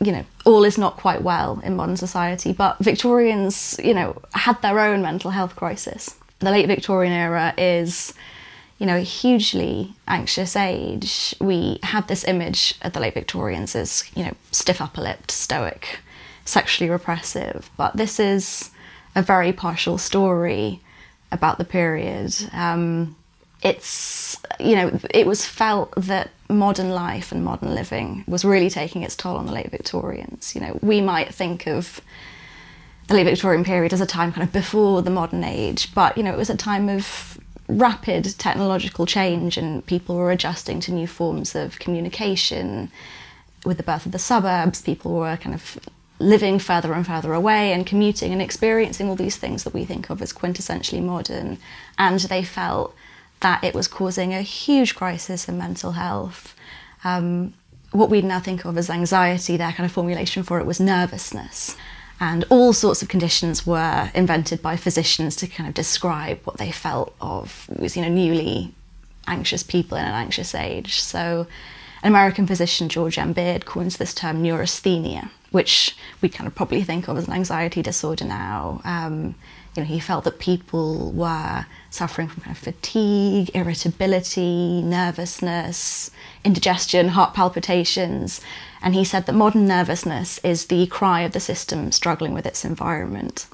you 0.00 0.12
know, 0.12 0.24
all 0.44 0.64
is 0.64 0.78
not 0.78 0.96
quite 0.96 1.22
well 1.22 1.60
in 1.62 1.76
modern 1.76 1.96
society. 1.96 2.52
But 2.52 2.78
Victorians, 2.78 3.78
you 3.82 3.94
know, 3.94 4.20
had 4.32 4.60
their 4.62 4.80
own 4.80 5.02
mental 5.02 5.30
health 5.30 5.54
crisis. 5.54 6.16
The 6.40 6.50
late 6.50 6.66
Victorian 6.66 7.12
era 7.12 7.54
is 7.56 8.12
you 8.82 8.86
know, 8.86 8.96
a 8.96 9.00
hugely 9.00 9.94
anxious 10.08 10.56
age, 10.56 11.36
we 11.40 11.78
had 11.84 12.08
this 12.08 12.24
image 12.24 12.74
of 12.82 12.92
the 12.92 12.98
late 12.98 13.14
Victorians 13.14 13.76
as, 13.76 14.02
you 14.16 14.24
know, 14.24 14.34
stiff 14.50 14.80
upper 14.80 15.00
lipped, 15.00 15.30
stoic, 15.30 16.00
sexually 16.44 16.90
repressive. 16.90 17.70
But 17.76 17.96
this 17.96 18.18
is 18.18 18.71
a 19.14 19.22
very 19.22 19.52
partial 19.52 19.98
story 19.98 20.80
about 21.30 21.58
the 21.58 21.64
period. 21.64 22.34
Um, 22.52 23.16
it's, 23.62 24.40
you 24.58 24.74
know, 24.74 24.98
it 25.10 25.26
was 25.26 25.46
felt 25.46 25.92
that 25.96 26.30
modern 26.48 26.90
life 26.90 27.32
and 27.32 27.44
modern 27.44 27.74
living 27.74 28.24
was 28.26 28.44
really 28.44 28.68
taking 28.70 29.02
its 29.02 29.16
toll 29.16 29.36
on 29.36 29.46
the 29.46 29.52
late 29.52 29.70
Victorians. 29.70 30.54
You 30.54 30.60
know, 30.60 30.78
we 30.82 31.00
might 31.00 31.34
think 31.34 31.66
of 31.66 32.00
the 33.08 33.14
late 33.14 33.24
Victorian 33.24 33.64
period 33.64 33.92
as 33.92 34.00
a 34.00 34.06
time 34.06 34.32
kind 34.32 34.46
of 34.46 34.52
before 34.52 35.02
the 35.02 35.10
modern 35.10 35.44
age, 35.44 35.94
but 35.94 36.16
you 36.16 36.22
know, 36.22 36.32
it 36.32 36.38
was 36.38 36.50
a 36.50 36.56
time 36.56 36.88
of 36.88 37.38
rapid 37.68 38.24
technological 38.38 39.06
change 39.06 39.56
and 39.56 39.84
people 39.86 40.16
were 40.16 40.30
adjusting 40.30 40.80
to 40.80 40.92
new 40.92 41.06
forms 41.06 41.54
of 41.54 41.78
communication. 41.78 42.90
With 43.64 43.76
the 43.76 43.84
birth 43.84 44.06
of 44.06 44.12
the 44.12 44.18
suburbs, 44.18 44.82
people 44.82 45.14
were 45.14 45.36
kind 45.36 45.54
of 45.54 45.78
living 46.22 46.58
further 46.58 46.92
and 46.92 47.06
further 47.06 47.32
away 47.32 47.72
and 47.72 47.86
commuting 47.86 48.32
and 48.32 48.40
experiencing 48.40 49.08
all 49.08 49.16
these 49.16 49.36
things 49.36 49.64
that 49.64 49.74
we 49.74 49.84
think 49.84 50.10
of 50.10 50.22
as 50.22 50.32
quintessentially 50.32 51.02
modern. 51.02 51.58
And 51.98 52.20
they 52.20 52.44
felt 52.44 52.94
that 53.40 53.62
it 53.64 53.74
was 53.74 53.88
causing 53.88 54.32
a 54.32 54.42
huge 54.42 54.94
crisis 54.94 55.48
in 55.48 55.58
mental 55.58 55.92
health. 55.92 56.54
Um, 57.04 57.54
what 57.90 58.08
we'd 58.08 58.24
now 58.24 58.40
think 58.40 58.64
of 58.64 58.78
as 58.78 58.88
anxiety, 58.88 59.56
their 59.56 59.72
kind 59.72 59.84
of 59.84 59.92
formulation 59.92 60.42
for 60.42 60.58
it 60.58 60.66
was 60.66 60.80
nervousness. 60.80 61.76
And 62.20 62.44
all 62.50 62.72
sorts 62.72 63.02
of 63.02 63.08
conditions 63.08 63.66
were 63.66 64.10
invented 64.14 64.62
by 64.62 64.76
physicians 64.76 65.34
to 65.36 65.48
kind 65.48 65.68
of 65.68 65.74
describe 65.74 66.40
what 66.44 66.56
they 66.56 66.70
felt 66.70 67.14
of 67.20 67.68
was, 67.76 67.96
you 67.96 68.02
know, 68.02 68.08
newly 68.08 68.72
anxious 69.26 69.62
people 69.62 69.98
in 69.98 70.04
an 70.04 70.12
anxious 70.12 70.54
age. 70.54 71.00
So, 71.00 71.46
an 72.02 72.08
American 72.08 72.46
physician, 72.46 72.88
George 72.88 73.18
M. 73.18 73.32
Beard, 73.32 73.66
coins 73.66 73.96
this 73.96 74.14
term 74.14 74.42
neurasthenia, 74.42 75.30
which 75.50 75.96
we 76.20 76.28
kind 76.28 76.48
of 76.48 76.54
probably 76.54 76.82
think 76.82 77.08
of 77.08 77.16
as 77.16 77.28
an 77.28 77.34
anxiety 77.34 77.82
disorder 77.82 78.24
now. 78.24 78.80
Um, 78.84 79.34
you 79.74 79.82
know, 79.82 79.86
he 79.86 80.00
felt 80.00 80.24
that 80.24 80.38
people 80.38 81.12
were 81.12 81.64
suffering 81.90 82.28
from 82.28 82.42
kind 82.42 82.56
of 82.56 82.62
fatigue, 82.62 83.50
irritability, 83.54 84.82
nervousness, 84.82 86.10
indigestion, 86.44 87.08
heart 87.08 87.32
palpitations. 87.32 88.40
And 88.82 88.94
he 88.94 89.04
said 89.04 89.26
that 89.26 89.34
modern 89.34 89.66
nervousness 89.66 90.38
is 90.38 90.66
the 90.66 90.86
cry 90.88 91.22
of 91.22 91.32
the 91.32 91.40
system 91.40 91.90
struggling 91.92 92.34
with 92.34 92.44
its 92.44 92.64
environment. 92.64 93.46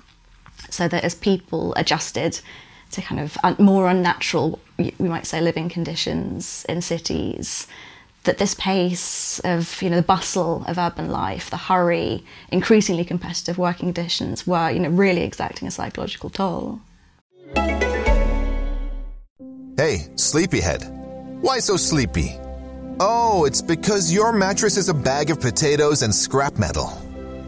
So 0.70 0.88
that 0.88 1.04
as 1.04 1.14
people 1.14 1.72
adjusted 1.76 2.40
to 2.90 3.02
kind 3.02 3.20
of 3.20 3.36
more 3.60 3.88
unnatural, 3.88 4.58
we 4.76 4.92
might 4.98 5.26
say, 5.26 5.40
living 5.40 5.68
conditions 5.68 6.64
in 6.68 6.82
cities, 6.82 7.66
that 8.24 8.38
this 8.38 8.54
pace 8.54 9.40
of 9.44 9.80
you 9.82 9.90
know 9.90 9.96
the 9.96 10.02
bustle 10.02 10.64
of 10.66 10.78
urban 10.78 11.10
life, 11.10 11.50
the 11.50 11.56
hurry, 11.56 12.24
increasingly 12.50 13.04
competitive 13.04 13.58
working 13.58 13.92
conditions 13.92 14.46
were 14.46 14.70
you 14.70 14.80
know 14.80 14.90
really 14.90 15.22
exacting 15.22 15.68
a 15.68 15.70
psychological 15.70 16.30
toll. 16.30 16.80
Hey, 19.76 20.08
sleepyhead. 20.16 20.82
Why 21.40 21.60
so 21.60 21.76
sleepy? 21.76 22.36
Oh, 23.00 23.44
it's 23.44 23.62
because 23.62 24.12
your 24.12 24.32
mattress 24.32 24.76
is 24.76 24.88
a 24.88 24.94
bag 24.94 25.30
of 25.30 25.40
potatoes 25.40 26.02
and 26.02 26.12
scrap 26.12 26.58
metal. 26.58 27.00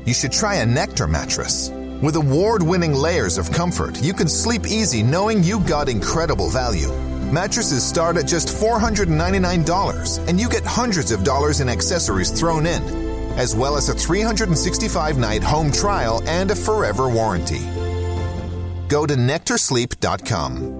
You 0.06 0.14
should 0.14 0.30
try 0.30 0.56
a 0.56 0.66
Nectar 0.66 1.08
mattress. 1.08 1.70
With 2.00 2.14
award 2.14 2.62
winning 2.62 2.94
layers 2.94 3.36
of 3.36 3.50
comfort, 3.50 4.00
you 4.00 4.14
can 4.14 4.28
sleep 4.28 4.64
easy 4.64 5.02
knowing 5.02 5.42
you 5.42 5.58
got 5.60 5.88
incredible 5.88 6.48
value. 6.48 6.88
Mattresses 7.32 7.86
start 7.86 8.16
at 8.16 8.26
just 8.26 8.48
$499, 8.48 10.28
and 10.28 10.40
you 10.40 10.48
get 10.48 10.64
hundreds 10.64 11.12
of 11.12 11.22
dollars 11.22 11.60
in 11.60 11.68
accessories 11.68 12.30
thrown 12.30 12.66
in, 12.66 12.82
as 13.38 13.54
well 13.54 13.76
as 13.76 13.88
a 13.88 13.94
365 13.94 15.16
night 15.16 15.42
home 15.42 15.70
trial 15.70 16.22
and 16.26 16.50
a 16.50 16.56
forever 16.56 17.08
warranty. 17.08 17.60
Go 18.88 19.06
to 19.06 19.14
nectarsleep.com. 19.14 20.79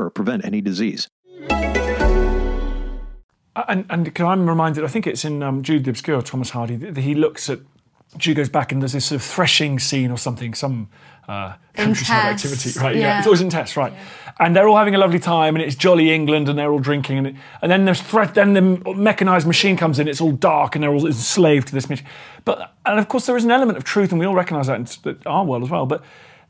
or 0.00 0.10
prevent 0.10 0.44
any 0.44 0.60
disease. 0.60 1.08
And, 3.54 3.84
and 3.90 4.14
can 4.14 4.26
I'm 4.26 4.48
reminded, 4.48 4.82
I 4.82 4.86
think 4.86 5.06
it's 5.06 5.24
in 5.24 5.42
um, 5.42 5.62
Jude 5.62 5.84
the 5.84 5.90
Obscure, 5.90 6.22
Thomas 6.22 6.50
Hardy, 6.50 6.76
that 6.76 6.96
he 6.96 7.14
looks 7.14 7.50
at, 7.50 7.60
Jude 8.16 8.36
goes 8.36 8.48
back 8.48 8.72
and 8.72 8.80
there's 8.80 8.92
this 8.92 9.06
sort 9.06 9.20
of 9.20 9.26
threshing 9.26 9.78
scene 9.78 10.10
or 10.10 10.16
something, 10.16 10.54
some 10.54 10.88
uh, 11.28 11.54
countryside 11.74 12.38
test, 12.38 12.46
activity, 12.46 12.80
right? 12.80 12.96
Yeah. 12.96 13.02
yeah. 13.02 13.18
it's 13.18 13.26
always 13.26 13.40
in 13.40 13.50
test, 13.50 13.76
right? 13.76 13.92
And 14.38 14.56
they're 14.56 14.68
all 14.68 14.76
having 14.76 14.94
a 14.94 14.98
lovely 14.98 15.18
time, 15.18 15.54
and 15.54 15.62
it's 15.62 15.76
jolly 15.76 16.12
England, 16.12 16.48
and 16.48 16.58
they're 16.58 16.70
all 16.70 16.78
drinking, 16.78 17.18
and, 17.18 17.26
it, 17.28 17.36
and 17.60 17.70
then 17.70 17.84
there's 17.84 18.00
threat, 18.00 18.34
then 18.34 18.54
the 18.54 18.62
mechanized 18.94 19.46
machine 19.46 19.76
comes 19.76 19.98
in, 19.98 20.08
it's 20.08 20.20
all 20.20 20.32
dark, 20.32 20.74
and 20.74 20.82
they're 20.82 20.92
all 20.92 21.06
enslaved 21.06 21.68
to 21.68 21.74
this 21.74 21.88
machine. 21.88 22.06
But 22.44 22.74
and 22.84 22.98
of 22.98 23.08
course 23.08 23.26
there 23.26 23.36
is 23.36 23.44
an 23.44 23.50
element 23.50 23.78
of 23.78 23.84
truth, 23.84 24.10
and 24.10 24.18
we 24.18 24.26
all 24.26 24.34
recognise 24.34 24.66
that 24.66 25.04
in 25.06 25.16
our 25.26 25.44
world 25.44 25.62
as 25.62 25.70
well. 25.70 25.86
But 25.86 26.02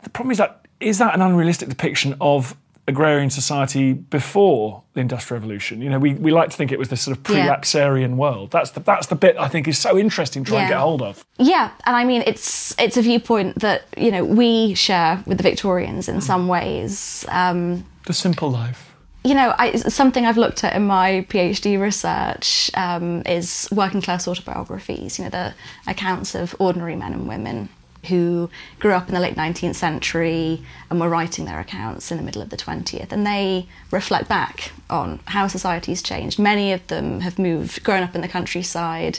the 0.02 0.10
problem 0.10 0.30
is 0.30 0.38
that 0.38 0.66
is 0.80 0.98
that 0.98 1.14
an 1.14 1.20
unrealistic 1.20 1.68
depiction 1.68 2.16
of 2.20 2.56
agrarian 2.88 3.30
society 3.30 3.92
before 3.92 4.82
the 4.94 5.00
Industrial 5.00 5.40
Revolution? 5.40 5.80
You 5.82 5.90
know, 5.90 5.98
we, 5.98 6.14
we 6.14 6.30
like 6.32 6.50
to 6.50 6.56
think 6.56 6.72
it 6.72 6.78
was 6.78 6.88
this 6.88 7.00
sort 7.02 7.16
of 7.16 7.22
Yeah. 7.30 7.44
pre-lapsarian 7.46 8.16
world. 8.16 8.50
That's 8.50 8.70
the 8.72 8.80
that's 8.80 9.06
the 9.06 9.14
bit 9.16 9.36
I 9.38 9.48
think 9.48 9.68
is 9.68 9.78
so 9.78 9.96
interesting 9.98 10.44
to 10.44 10.50
try 10.50 10.60
and 10.62 10.68
get 10.68 10.78
hold 10.78 11.02
of. 11.02 11.24
Yeah, 11.38 11.70
and 11.86 11.94
I 11.96 12.04
mean 12.04 12.22
it's 12.26 12.74
it's 12.78 12.96
a 12.96 13.02
viewpoint 13.02 13.60
that 13.60 13.82
you 13.96 14.10
know 14.10 14.24
we 14.24 14.74
share 14.74 15.22
with 15.26 15.38
the 15.38 15.42
Victorians 15.44 16.08
in 16.08 16.20
some 16.20 16.48
ways. 16.48 17.24
Um, 17.28 17.84
The 18.06 18.12
simple 18.14 18.50
life. 18.50 18.88
you 19.24 19.34
know, 19.34 19.54
I, 19.56 19.76
something 19.76 20.26
I've 20.26 20.36
looked 20.36 20.64
at 20.64 20.74
in 20.74 20.84
my 20.84 21.24
PhD 21.30 21.78
research 21.80 22.70
um, 22.74 23.22
is 23.24 23.68
working 23.70 24.02
class 24.02 24.26
autobiographies. 24.26 25.18
You 25.18 25.24
know, 25.26 25.30
the 25.30 25.54
accounts 25.86 26.34
of 26.34 26.56
ordinary 26.58 26.96
men 26.96 27.12
and 27.12 27.28
women 27.28 27.68
who 28.06 28.50
grew 28.78 28.92
up 28.92 29.08
in 29.08 29.14
the 29.14 29.20
late 29.20 29.36
19th 29.36 29.74
century 29.74 30.62
and 30.90 31.00
were 31.00 31.08
writing 31.08 31.44
their 31.44 31.60
accounts 31.60 32.10
in 32.10 32.16
the 32.16 32.22
middle 32.22 32.42
of 32.42 32.50
the 32.50 32.56
20th, 32.56 33.12
and 33.12 33.26
they 33.26 33.66
reflect 33.90 34.28
back 34.28 34.72
on 34.90 35.20
how 35.26 35.46
society's 35.46 36.02
changed. 36.02 36.38
Many 36.38 36.72
of 36.72 36.86
them 36.88 37.20
have 37.20 37.38
moved, 37.38 37.82
grown 37.84 38.02
up 38.02 38.14
in 38.14 38.20
the 38.20 38.28
countryside. 38.28 39.18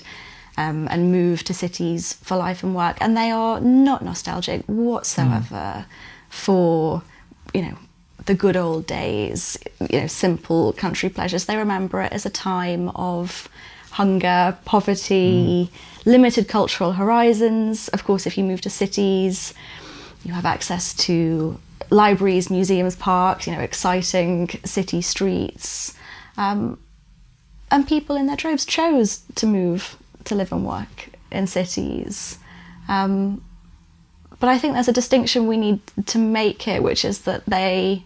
Um, 0.56 0.88
and 0.92 1.12
moved 1.12 1.48
to 1.48 1.54
cities 1.56 2.13
for 2.13 2.38
life 2.38 2.62
and 2.62 2.75
work, 2.75 2.98
and 3.02 3.18
they 3.18 3.32
are 3.32 3.60
not 3.60 4.04
nostalgic 4.06 4.63
whatsoever 4.68 5.88
for, 6.30 7.02
you 7.56 7.63
know, 7.63 7.78
the 8.25 8.34
good 8.34 8.56
old 8.56 8.86
days, 8.86 9.58
you 9.90 10.02
know, 10.02 10.08
simple 10.08 10.74
country 10.74 11.10
pleasures. 11.10 11.46
They 11.46 11.58
remember 11.58 12.02
it 12.02 12.13
as 12.13 12.25
a 12.25 12.30
time 12.30 12.90
of 12.90 13.50
hunger, 13.94 14.58
poverty, 14.66 15.70
limited 16.06 16.48
cultural 16.48 16.94
horizons. 16.94 17.90
Of 17.90 18.04
course, 18.04 18.26
if 18.26 18.38
you 18.38 18.44
move 18.44 18.62
to 18.62 18.70
cities, 18.70 19.54
you 20.24 20.34
have 20.34 20.46
access 20.46 20.94
to 21.06 21.60
libraries, 21.90 22.50
museums, 22.50 22.96
parks, 22.96 23.46
you 23.46 23.54
know, 23.54 23.60
exciting 23.62 24.50
city 24.66 25.02
streets. 25.02 25.94
Um, 26.38 26.80
and 27.70 27.88
people 27.88 28.16
in 28.16 28.26
their 28.26 28.36
droves 28.36 28.66
chose 28.66 29.22
to 29.36 29.46
move 29.46 29.98
to 30.26 30.36
live 30.36 30.52
and 30.52 30.66
work 30.66 31.10
in 31.32 31.48
cities. 31.48 32.40
Um, 32.88 33.44
but 34.40 34.50
I 34.50 34.58
think 34.58 34.74
there's 34.74 34.88
a 34.88 34.94
distinction 34.94 35.48
we 35.48 35.58
need 35.58 35.82
to 36.08 36.18
make 36.18 36.64
here, 36.64 36.82
which 36.82 37.06
is 37.06 37.22
that 37.22 37.46
they, 37.46 38.04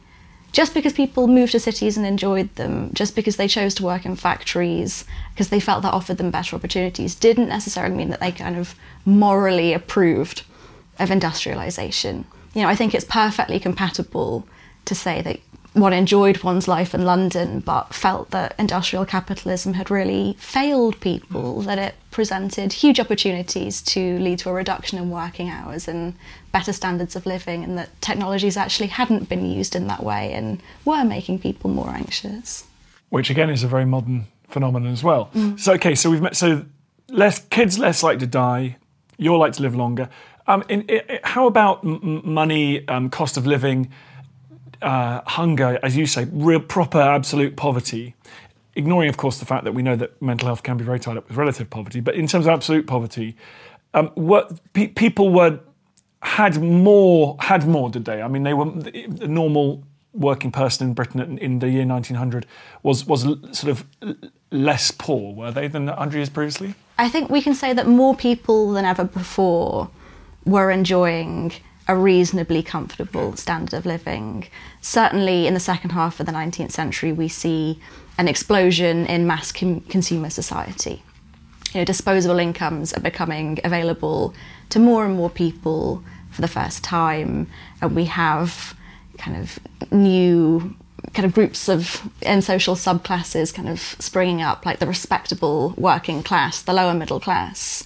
just 0.51 0.73
because 0.73 0.93
people 0.93 1.27
moved 1.27 1.51
to 1.51 1.59
cities 1.59 1.97
and 1.97 2.05
enjoyed 2.05 2.53
them, 2.55 2.91
just 2.93 3.15
because 3.15 3.35
they 3.35 3.47
chose 3.47 3.75
to 3.75 3.83
work 3.83 4.05
in 4.05 4.15
factories, 4.15 5.05
because 5.33 5.49
they 5.49 5.59
felt 5.59 5.83
that 5.83 5.93
offered 5.93 6.17
them 6.17 6.31
better 6.31 6.55
opportunities, 6.55 7.15
didn't 7.15 7.49
necessarily 7.49 7.95
mean 7.95 8.09
that 8.09 8.19
they 8.19 8.31
kind 8.31 8.57
of 8.57 8.73
morally 9.05 9.73
approved 9.73 10.43
of 10.99 11.11
industrialization. 11.11 12.25
You 12.53 12.63
know, 12.63 12.69
I 12.69 12.75
think 12.75 12.95
it's 12.95 13.05
perfectly 13.05 13.59
compatible 13.59 14.47
to 14.85 14.95
say 14.95 15.21
that 15.21 15.39
one 15.79 15.93
enjoyed 15.93 16.43
one's 16.43 16.67
life 16.67 16.93
in 16.93 17.05
London 17.05 17.59
but 17.59 17.93
felt 17.93 18.31
that 18.31 18.55
industrial 18.57 19.05
capitalism 19.05 19.73
had 19.73 19.89
really 19.91 20.35
failed 20.39 20.99
people, 20.99 21.61
that 21.61 21.77
it 21.77 21.95
presented 22.11 22.73
huge 22.73 22.99
opportunities 22.99 23.81
to 23.81 24.17
lead 24.19 24.39
to 24.39 24.49
a 24.49 24.53
reduction 24.53 24.97
in 24.97 25.09
working 25.09 25.49
hours 25.49 25.87
and 25.87 26.13
better 26.51 26.73
standards 26.73 27.15
of 27.15 27.25
living, 27.25 27.63
and 27.63 27.77
that 27.77 27.89
technologies 28.01 28.57
actually 28.57 28.87
hadn't 28.87 29.29
been 29.29 29.45
used 29.45 29.75
in 29.75 29.87
that 29.87 30.03
way 30.03 30.33
and 30.33 30.61
were 30.85 31.03
making 31.03 31.39
people 31.39 31.69
more 31.69 31.89
anxious. 31.89 32.65
which 33.09 33.29
again 33.29 33.49
is 33.49 33.63
a 33.63 33.67
very 33.67 33.85
modern 33.85 34.25
phenomenon 34.49 34.91
as 34.91 35.03
well. 35.03 35.29
So 35.57 35.73
okay, 35.73 35.95
so 35.95 36.09
we've 36.09 36.21
met. 36.21 36.35
So 36.35 36.65
less 37.09 37.39
kids 37.39 37.77
less 37.79 38.03
likely 38.03 38.19
to 38.21 38.27
die. 38.27 38.77
You're 39.17 39.37
like 39.37 39.53
to 39.53 39.61
live 39.61 39.75
longer. 39.75 40.09
Um, 40.47 40.63
in, 40.69 40.85
i 40.89 41.19
how 41.23 41.47
about 41.47 41.83
m- 41.83 42.21
money, 42.23 42.87
um, 42.87 43.09
cost 43.09 43.37
of 43.37 43.45
living, 43.45 43.89
uh, 44.81 45.21
hunger, 45.25 45.79
as 45.83 45.97
you 45.97 46.05
say, 46.05 46.27
real 46.31 46.59
proper 46.59 46.99
absolute 46.99 47.55
poverty? 47.55 48.15
Ignoring, 48.75 49.09
of 49.09 49.17
course, 49.17 49.39
the 49.39 49.45
fact 49.45 49.63
that 49.63 49.73
we 49.73 49.81
know 49.81 49.95
that 49.95 50.21
mental 50.21 50.47
health 50.47 50.63
can 50.63 50.77
be 50.77 50.83
very 50.83 50.99
tied 50.99 51.17
up 51.17 51.27
with 51.27 51.37
relative 51.37 51.69
poverty, 51.69 51.99
but 51.99 52.15
in 52.15 52.27
terms 52.27 52.45
of 52.45 52.51
absolute 52.51 52.85
poverty, 52.85 53.35
um, 53.93 54.11
what 54.15 54.59
pe- 54.73 54.87
people 54.87 55.29
were 55.29 55.59
had 56.21 56.61
more 56.61 57.37
had 57.39 57.67
more, 57.67 57.89
did 57.89 58.05
they? 58.05 58.21
I 58.21 58.27
mean, 58.27 58.43
they 58.43 58.53
were 58.53 58.65
the 58.65 59.27
normal 59.27 59.83
working 60.13 60.51
person 60.51 60.87
in 60.87 60.93
Britain 60.93 61.21
in, 61.21 61.37
in 61.37 61.59
the 61.59 61.69
year 61.69 61.85
1900 61.85 62.45
was 62.83 63.05
was 63.05 63.23
sort 63.51 63.69
of 63.69 63.85
less 64.51 64.91
poor, 64.91 65.33
were 65.33 65.51
they, 65.51 65.67
than 65.67 65.85
100 65.87 66.17
years 66.17 66.29
previously? 66.29 66.75
I 66.97 67.09
think 67.09 67.29
we 67.29 67.41
can 67.41 67.53
say 67.53 67.73
that 67.73 67.87
more 67.87 68.15
people 68.15 68.71
than 68.71 68.85
ever 68.85 69.03
before 69.03 69.89
were 70.45 70.71
enjoying 70.71 71.53
a 71.87 71.95
reasonably 71.95 72.61
comfortable 72.61 73.35
standard 73.35 73.73
of 73.73 73.85
living. 73.85 74.47
Certainly, 74.81 75.47
in 75.47 75.53
the 75.53 75.59
second 75.59 75.91
half 75.91 76.19
of 76.19 76.25
the 76.25 76.31
19th 76.31 76.71
century, 76.71 77.11
we 77.11 77.27
see 77.27 77.79
an 78.17 78.27
explosion 78.27 79.05
in 79.05 79.27
mass 79.27 79.51
com- 79.51 79.81
consumer 79.81 80.29
society. 80.29 81.03
You 81.73 81.81
know, 81.81 81.85
disposable 81.85 82.39
incomes 82.39 82.93
are 82.93 82.99
becoming 82.99 83.59
available 83.63 84.33
to 84.69 84.79
more 84.79 85.05
and 85.05 85.15
more 85.15 85.29
people 85.29 86.03
for 86.31 86.41
the 86.41 86.47
first 86.47 86.83
time, 86.83 87.47
and 87.81 87.95
we 87.95 88.05
have 88.05 88.75
kind 89.17 89.37
of 89.37 89.59
new 89.91 90.75
kind 91.13 91.25
of 91.25 91.33
groups 91.33 91.69
of 91.69 92.09
and 92.21 92.43
social 92.43 92.75
subclasses 92.75 93.53
kind 93.53 93.69
of 93.69 93.79
springing 93.99 94.41
up, 94.41 94.65
like 94.65 94.79
the 94.79 94.87
respectable 94.87 95.73
working 95.77 96.23
class, 96.23 96.61
the 96.61 96.73
lower 96.73 96.93
middle 96.93 97.19
class. 97.19 97.83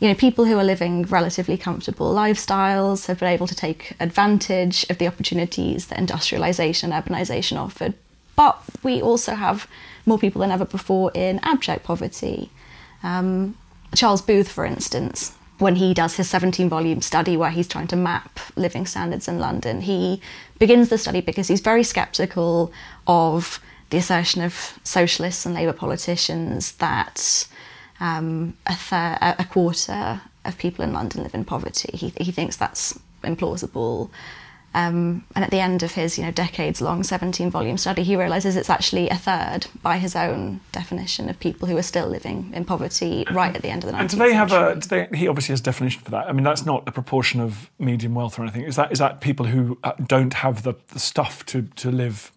You 0.00 0.08
know, 0.08 0.14
people 0.14 0.46
who 0.46 0.56
are 0.56 0.64
living 0.64 1.02
relatively 1.02 1.58
comfortable 1.58 2.14
lifestyles 2.14 3.06
have 3.06 3.20
been 3.20 3.28
able 3.28 3.46
to 3.46 3.54
take 3.54 3.94
advantage 4.00 4.88
of 4.88 4.96
the 4.96 5.06
opportunities 5.06 5.86
that 5.86 5.98
industrialization 5.98 6.90
and 6.90 7.04
urbanization 7.04 7.58
offered. 7.58 7.92
But 8.34 8.58
we 8.82 9.02
also 9.02 9.34
have 9.34 9.68
more 10.06 10.18
people 10.18 10.40
than 10.40 10.50
ever 10.50 10.64
before 10.64 11.12
in 11.14 11.38
abject 11.42 11.84
poverty. 11.84 12.50
Um, 13.02 13.58
Charles 13.94 14.22
Booth, 14.22 14.50
for 14.50 14.64
instance, 14.64 15.34
when 15.58 15.76
he 15.76 15.92
does 15.92 16.16
his 16.16 16.30
17 16.30 16.70
volume 16.70 17.02
study 17.02 17.36
where 17.36 17.50
he's 17.50 17.68
trying 17.68 17.88
to 17.88 17.96
map 17.96 18.40
living 18.56 18.86
standards 18.86 19.28
in 19.28 19.38
London, 19.38 19.82
he 19.82 20.22
begins 20.58 20.88
the 20.88 20.96
study 20.96 21.20
because 21.20 21.48
he's 21.48 21.60
very 21.60 21.82
skeptical 21.82 22.72
of 23.06 23.60
the 23.90 23.98
assertion 23.98 24.40
of 24.40 24.78
socialists 24.82 25.44
and 25.44 25.54
Labour 25.54 25.74
politicians 25.74 26.72
that 26.72 27.46
um, 28.00 28.56
a, 28.66 28.74
thir- 28.74 29.18
a 29.20 29.44
quarter 29.44 30.22
of 30.44 30.58
people 30.58 30.84
in 30.84 30.92
London 30.92 31.22
live 31.22 31.34
in 31.34 31.44
poverty. 31.44 31.96
He, 31.96 32.12
he 32.20 32.32
thinks 32.32 32.56
that's 32.56 32.98
implausible. 33.22 34.10
Um, 34.72 35.24
and 35.34 35.44
at 35.44 35.50
the 35.50 35.58
end 35.58 35.82
of 35.82 35.92
his, 35.92 36.16
you 36.16 36.24
know, 36.24 36.30
decades-long 36.30 37.02
17-volume 37.02 37.76
study, 37.76 38.04
he 38.04 38.14
realizes 38.14 38.54
it's 38.54 38.70
actually 38.70 39.08
a 39.10 39.16
third, 39.16 39.66
by 39.82 39.98
his 39.98 40.14
own 40.14 40.60
definition, 40.70 41.28
of 41.28 41.40
people 41.40 41.66
who 41.66 41.76
are 41.76 41.82
still 41.82 42.06
living 42.06 42.52
in 42.54 42.64
poverty 42.64 43.26
right 43.32 43.54
at 43.54 43.62
the 43.62 43.68
end 43.68 43.82
of 43.82 43.90
the 43.90 43.96
19th 43.96 44.00
And 44.00 44.10
do 44.10 44.16
they 44.16 44.32
have 44.32 44.50
century. 44.50 44.70
a? 44.70 45.06
Do 45.06 45.10
they, 45.10 45.18
he 45.18 45.26
obviously 45.28 45.54
has 45.54 45.60
a 45.60 45.64
definition 45.64 46.02
for 46.02 46.12
that. 46.12 46.28
I 46.28 46.32
mean, 46.32 46.44
that's 46.44 46.64
not 46.64 46.84
a 46.86 46.92
proportion 46.92 47.40
of 47.40 47.68
medium 47.80 48.14
wealth 48.14 48.38
or 48.38 48.42
anything. 48.42 48.62
Is 48.62 48.76
that 48.76 48.92
is 48.92 49.00
that 49.00 49.20
people 49.20 49.46
who 49.46 49.76
uh, 49.82 49.92
don't 50.06 50.34
have 50.34 50.62
the, 50.62 50.74
the 50.92 51.00
stuff 51.00 51.44
to 51.46 51.62
to 51.62 51.90
live 51.90 52.30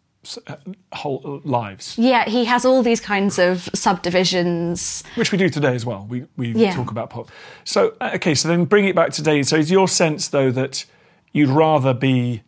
whole 0.94 1.42
lives, 1.44 1.98
Yeah, 1.98 2.24
he 2.30 2.46
has 2.46 2.66
all 2.66 2.82
these 2.84 3.02
kinds 3.02 3.38
of 3.40 3.70
subdivisions. 3.74 5.04
which 5.16 5.32
we 5.32 5.38
do 5.38 5.50
today 5.50 5.76
as 5.76 5.86
well. 5.86 6.06
We 6.10 6.26
we 6.38 6.54
Yeah. 6.54 6.74
talk 6.74 6.92
about 6.92 7.10
pop. 7.10 7.30
So 7.64 7.96
uh, 8.02 8.12
okay, 8.16 8.36
so 8.36 8.48
then 8.48 8.66
bring 8.66 8.86
it 8.86 8.96
back 8.96 9.12
today. 9.12 9.44
So 9.44 9.56
is 9.58 9.70
your 9.72 9.88
sense 9.88 10.28
though 10.30 10.52
that 10.52 10.86
you'd 11.32 11.50
rather 11.50 11.94
be 11.94 12.42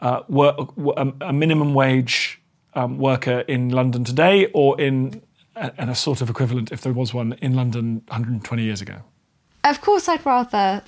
uh, 0.00 0.22
work, 0.28 0.56
a, 0.96 1.12
a 1.22 1.32
minimum 1.32 1.74
wage 1.74 2.40
um, 2.74 2.98
worker 2.98 3.40
in 3.40 3.70
London 3.70 4.04
today 4.04 4.46
or 4.54 4.80
in 4.80 5.20
a, 5.56 5.72
and 5.78 5.90
a 5.90 5.94
sort 5.94 6.20
of 6.20 6.30
equivalent, 6.30 6.70
if 6.70 6.82
there 6.82 6.92
was 6.92 7.12
one, 7.12 7.32
in 7.42 7.54
London 7.54 8.02
120 8.06 8.62
years 8.62 8.80
ago? 8.80 8.98
Of 9.64 9.80
course, 9.80 10.08
I'd 10.08 10.24
rather, 10.24 10.82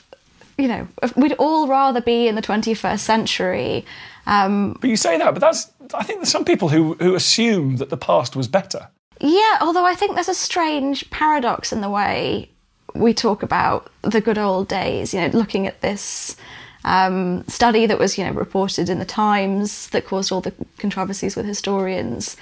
you 0.57 0.69
know, 0.69 0.87
we'd 1.17 1.33
all 1.35 1.67
rather 1.67 2.01
be 2.01 2.29
in 2.29 2.37
the 2.37 2.43
21st 2.43 3.01
century. 3.01 3.85
Um, 4.27 4.77
But 4.81 4.91
you 4.91 4.97
say 4.97 5.19
that, 5.19 5.33
but 5.35 5.41
that's, 5.41 5.71
I 5.95 6.05
think 6.05 6.21
there's 6.21 6.31
some 6.31 6.45
people 6.45 6.69
who, 6.69 6.95
who 6.95 7.15
assume 7.15 7.77
that 7.77 7.91
the 7.91 7.97
past 7.97 8.37
was 8.37 8.49
better. 8.49 8.89
yeah, 9.21 9.59
although 9.61 9.85
I 9.87 9.95
think 9.95 10.15
there's 10.15 10.29
a 10.29 10.35
strange 10.35 11.11
paradox 11.11 11.73
in 11.73 11.81
the 11.81 11.91
way 11.91 12.51
we 12.95 13.15
talk 13.15 13.43
about 13.43 13.91
the 14.03 14.21
good 14.21 14.39
old 14.39 14.69
days. 14.69 15.13
You 15.15 15.21
know, 15.21 15.27
looking 15.39 15.67
at 15.67 15.81
this 15.81 16.37
um, 16.85 17.45
study 17.47 17.87
that 17.87 17.99
was, 17.99 18.17
you 18.19 18.25
know, 18.25 18.33
reported 18.33 18.89
in 18.89 18.99
the 18.99 19.05
Times 19.05 19.89
that 19.91 20.07
caused 20.07 20.33
all 20.33 20.41
the 20.41 20.53
controversies 20.79 21.37
with 21.37 21.47
historians. 21.47 22.37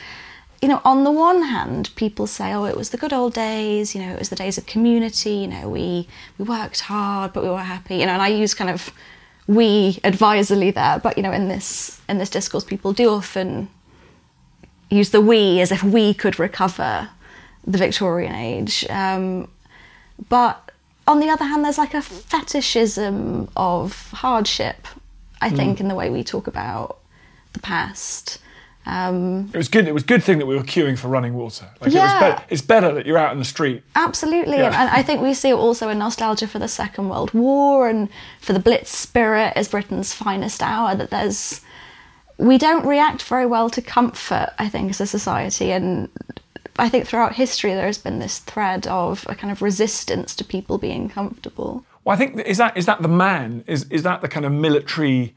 You 0.62 0.68
know, 0.68 0.80
on 0.84 1.04
the 1.04 1.12
one 1.12 1.42
hand, 1.42 1.90
people 1.96 2.26
say, 2.26 2.52
"Oh, 2.52 2.64
it 2.64 2.76
was 2.76 2.90
the 2.90 2.96
good 2.96 3.12
old 3.12 3.34
days." 3.34 3.94
You 3.94 4.02
know, 4.02 4.12
it 4.12 4.18
was 4.18 4.28
the 4.28 4.36
days 4.36 4.58
of 4.58 4.66
community. 4.66 5.30
You 5.30 5.48
know, 5.48 5.68
we 5.68 6.08
we 6.38 6.44
worked 6.44 6.80
hard, 6.80 7.32
but 7.32 7.42
we 7.44 7.50
were 7.50 7.58
happy. 7.58 7.96
You 7.96 8.06
know, 8.06 8.12
and 8.12 8.22
I 8.22 8.28
use 8.28 8.54
kind 8.54 8.70
of 8.70 8.90
we 9.48 9.98
advisedly 10.04 10.70
there, 10.70 11.00
but 11.02 11.16
you 11.16 11.22
know, 11.22 11.32
in 11.32 11.48
this 11.48 12.00
in 12.08 12.18
this 12.18 12.30
discourse, 12.30 12.64
people 12.64 12.92
do 12.92 13.08
often 13.08 13.68
use 14.90 15.11
the 15.11 15.20
we 15.20 15.61
as 15.61 15.72
if 15.72 15.82
we 15.82 16.14
could 16.14 16.38
recover 16.38 17.08
the 17.66 17.78
Victorian 17.78 18.34
age. 18.34 18.87
Um, 18.88 19.48
but 20.28 20.70
on 21.06 21.20
the 21.20 21.30
other 21.30 21.44
hand, 21.44 21.64
there's 21.64 21.78
like 21.78 21.94
a 21.94 22.02
fetishism 22.02 23.48
of 23.56 24.11
hardship, 24.12 24.87
I 25.40 25.50
think, 25.50 25.80
in 25.80 25.88
the 25.88 25.94
way 25.94 26.11
we 26.11 26.22
talk 26.22 26.46
about 26.46 26.98
the 27.54 27.61
past. 27.61 28.38
Um, 28.88 29.51
It 29.53 29.57
was 29.59 29.68
good. 29.68 29.87
It 29.87 29.92
was 29.92 30.03
good 30.03 30.22
thing 30.24 30.38
that 30.38 30.46
we 30.46 30.57
were 30.57 30.62
queuing 30.62 30.98
for 30.98 31.09
running 31.09 31.35
water. 31.35 31.66
Like 31.81 31.92
it 31.92 31.94
was 31.94 32.12
Yeah. 32.12 32.42
It's 32.48 32.62
better 32.62 32.92
that 32.94 33.05
you're 33.07 33.18
out 33.18 33.33
in 33.33 33.38
the 33.38 33.44
street. 33.44 33.83
absolutely. 33.94 34.57
Yeah. 34.57 34.66
And, 34.66 34.74
and 34.74 34.90
I 34.90 35.03
think 35.03 35.20
we 35.20 35.35
see 35.35 35.53
also 35.53 35.88
a 35.90 35.94
nostalgia 35.94 36.46
for 36.46 36.59
the 36.59 36.68
Second 36.68 37.09
World 37.11 37.33
War 37.35 37.88
and 37.88 38.09
for 38.40 38.53
the 38.55 38.61
Blitz 38.61 38.90
spirit 38.96 39.53
as 39.57 39.68
Britain's 39.68 40.12
finest 40.14 40.62
hour, 40.62 40.94
that 40.94 41.11
there's. 41.11 41.61
We 42.38 42.57
don't 42.57 42.87
react 42.87 43.22
very 43.24 43.46
well 43.46 43.68
to 43.70 43.83
comfort, 43.83 44.51
I 44.61 44.68
think, 44.68 44.90
as 44.90 45.01
a 45.01 45.07
society. 45.07 45.72
And 45.72 46.09
I 46.79 46.88
think 46.88 47.05
throughout 47.07 47.35
history 47.35 47.74
there 47.74 47.87
has 47.87 47.98
been 47.98 48.20
this 48.20 48.38
thread 48.38 48.87
of 48.87 49.27
a 49.29 49.35
kind 49.35 49.51
of 49.51 49.61
resistance 49.61 50.37
to 50.37 50.44
people 50.44 50.79
being 50.79 51.09
comfortable. 51.09 51.85
Well, 52.05 52.14
I 52.14 52.18
think 52.18 52.38
is 52.46 52.59
that 52.59 52.77
is 52.77 52.87
that 52.87 53.03
the 53.03 53.09
man 53.09 53.64
is 53.66 53.85
is 53.90 54.03
that 54.05 54.22
the 54.22 54.29
kind 54.29 54.46
of 54.46 54.53
military 54.53 55.35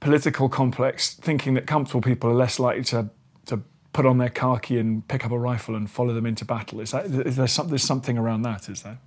political 0.00 0.48
complex 0.48 1.14
thinking 1.14 1.54
that 1.54 1.66
comfortable 1.66 2.00
people 2.02 2.30
are 2.30 2.34
less 2.34 2.58
likely 2.58 2.84
to 2.84 3.10
to 3.46 3.62
put 3.92 4.06
on 4.06 4.18
their 4.18 4.28
khaki 4.28 4.78
and 4.78 5.06
pick 5.08 5.24
up 5.24 5.32
a 5.32 5.38
rifle 5.38 5.74
and 5.74 5.90
follow 5.90 6.12
them 6.14 6.26
into 6.26 6.44
battle. 6.44 6.80
Is 6.80 6.90
that 6.92 7.06
is 7.06 7.36
there 7.36 7.46
some, 7.46 7.68
there's 7.68 7.82
something 7.82 8.18
around 8.18 8.42
that? 8.42 8.68
Is 8.68 8.82
there? 8.82 8.98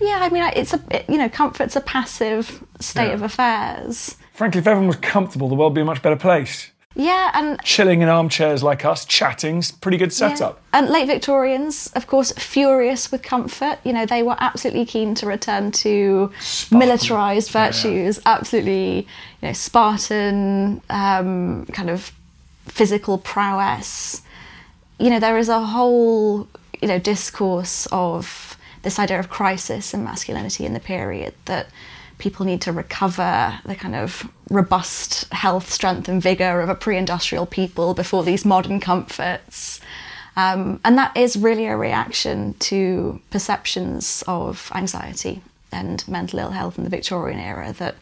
Yeah, 0.00 0.18
I 0.22 0.30
mean, 0.30 0.42
it's 0.56 0.72
a 0.74 0.80
you 1.08 1.16
know, 1.18 1.28
comfort's 1.28 1.76
a 1.76 1.80
passive 1.80 2.64
state 2.80 3.08
Yeah. 3.08 3.12
of 3.14 3.22
affairs. 3.22 4.16
Frankly, 4.32 4.58
if 4.60 4.66
everyone 4.66 4.88
was 4.88 4.96
comfortable, 4.96 5.48
the 5.48 5.54
world 5.54 5.72
would 5.72 5.76
be 5.76 5.82
a 5.82 5.84
much 5.84 6.02
better 6.02 6.16
place. 6.16 6.71
Yeah, 6.94 7.30
and 7.34 7.62
Chilling 7.62 8.02
in 8.02 8.08
armchairs 8.08 8.62
like 8.62 8.84
us, 8.84 9.04
chatting's 9.04 9.70
pretty 9.70 9.96
good 9.96 10.10
yeah. 10.10 10.28
setup. 10.28 10.60
And 10.72 10.88
late 10.88 11.06
Victorians, 11.06 11.90
of 11.94 12.06
course, 12.06 12.32
furious 12.32 13.10
with 13.10 13.22
comfort. 13.22 13.78
You 13.84 13.92
know, 13.92 14.04
they 14.04 14.22
were 14.22 14.36
absolutely 14.38 14.84
keen 14.84 15.14
to 15.16 15.26
return 15.26 15.72
to 15.72 16.30
militarized 16.70 17.50
virtues. 17.50 18.20
Absolutely, 18.26 19.06
you 19.40 19.48
know, 19.48 19.52
Spartan 19.52 20.82
um, 20.90 21.66
kind 21.72 21.88
of 21.88 22.12
physical 22.66 23.18
prowess. 23.18 24.22
You 24.98 25.10
know, 25.10 25.18
there 25.18 25.38
is 25.38 25.48
a 25.48 25.60
whole 25.60 26.46
you 26.80 26.88
know 26.88 26.98
discourse 26.98 27.86
of 27.92 28.58
this 28.82 28.98
idea 28.98 29.18
of 29.18 29.30
crisis 29.30 29.94
and 29.94 30.04
masculinity 30.04 30.66
in 30.66 30.74
the 30.74 30.80
period 30.80 31.34
that 31.44 31.68
people 32.18 32.46
need 32.46 32.60
to 32.62 32.72
recover 32.72 33.58
the 33.64 33.74
kind 33.74 33.94
of 33.94 34.30
robust 34.50 35.32
health, 35.32 35.70
strength, 35.70 36.08
and 36.08 36.22
vigor 36.22 36.60
of 36.60 36.68
a 36.68 36.74
pre-industrial 36.74 37.46
people 37.46 37.94
before 37.94 38.22
these 38.22 38.44
modern 38.44 38.80
comforts. 38.80 39.80
Um, 40.36 40.80
and 40.84 40.96
that 40.96 41.16
is 41.16 41.36
really 41.36 41.66
a 41.66 41.76
reaction 41.76 42.54
to 42.54 43.20
perceptions 43.30 44.24
of 44.26 44.70
anxiety 44.74 45.42
and 45.70 46.06
mental 46.08 46.38
ill 46.38 46.50
health 46.50 46.78
in 46.78 46.84
the 46.84 46.90
Victorian 46.90 47.38
era 47.38 47.72
that, 47.74 47.96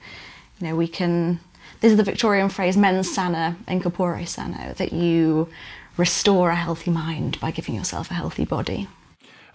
you 0.58 0.68
know, 0.68 0.76
we 0.76 0.86
can, 0.86 1.40
this 1.80 1.90
is 1.90 1.96
the 1.96 2.04
Victorian 2.04 2.48
phrase, 2.48 2.76
mens 2.76 3.12
sana 3.12 3.56
in 3.66 3.80
corpore 3.80 4.26
sano, 4.26 4.74
that 4.74 4.92
you 4.92 5.48
restore 5.96 6.50
a 6.50 6.56
healthy 6.56 6.90
mind 6.90 7.38
by 7.40 7.50
giving 7.50 7.74
yourself 7.74 8.10
a 8.10 8.14
healthy 8.14 8.44
body. 8.44 8.88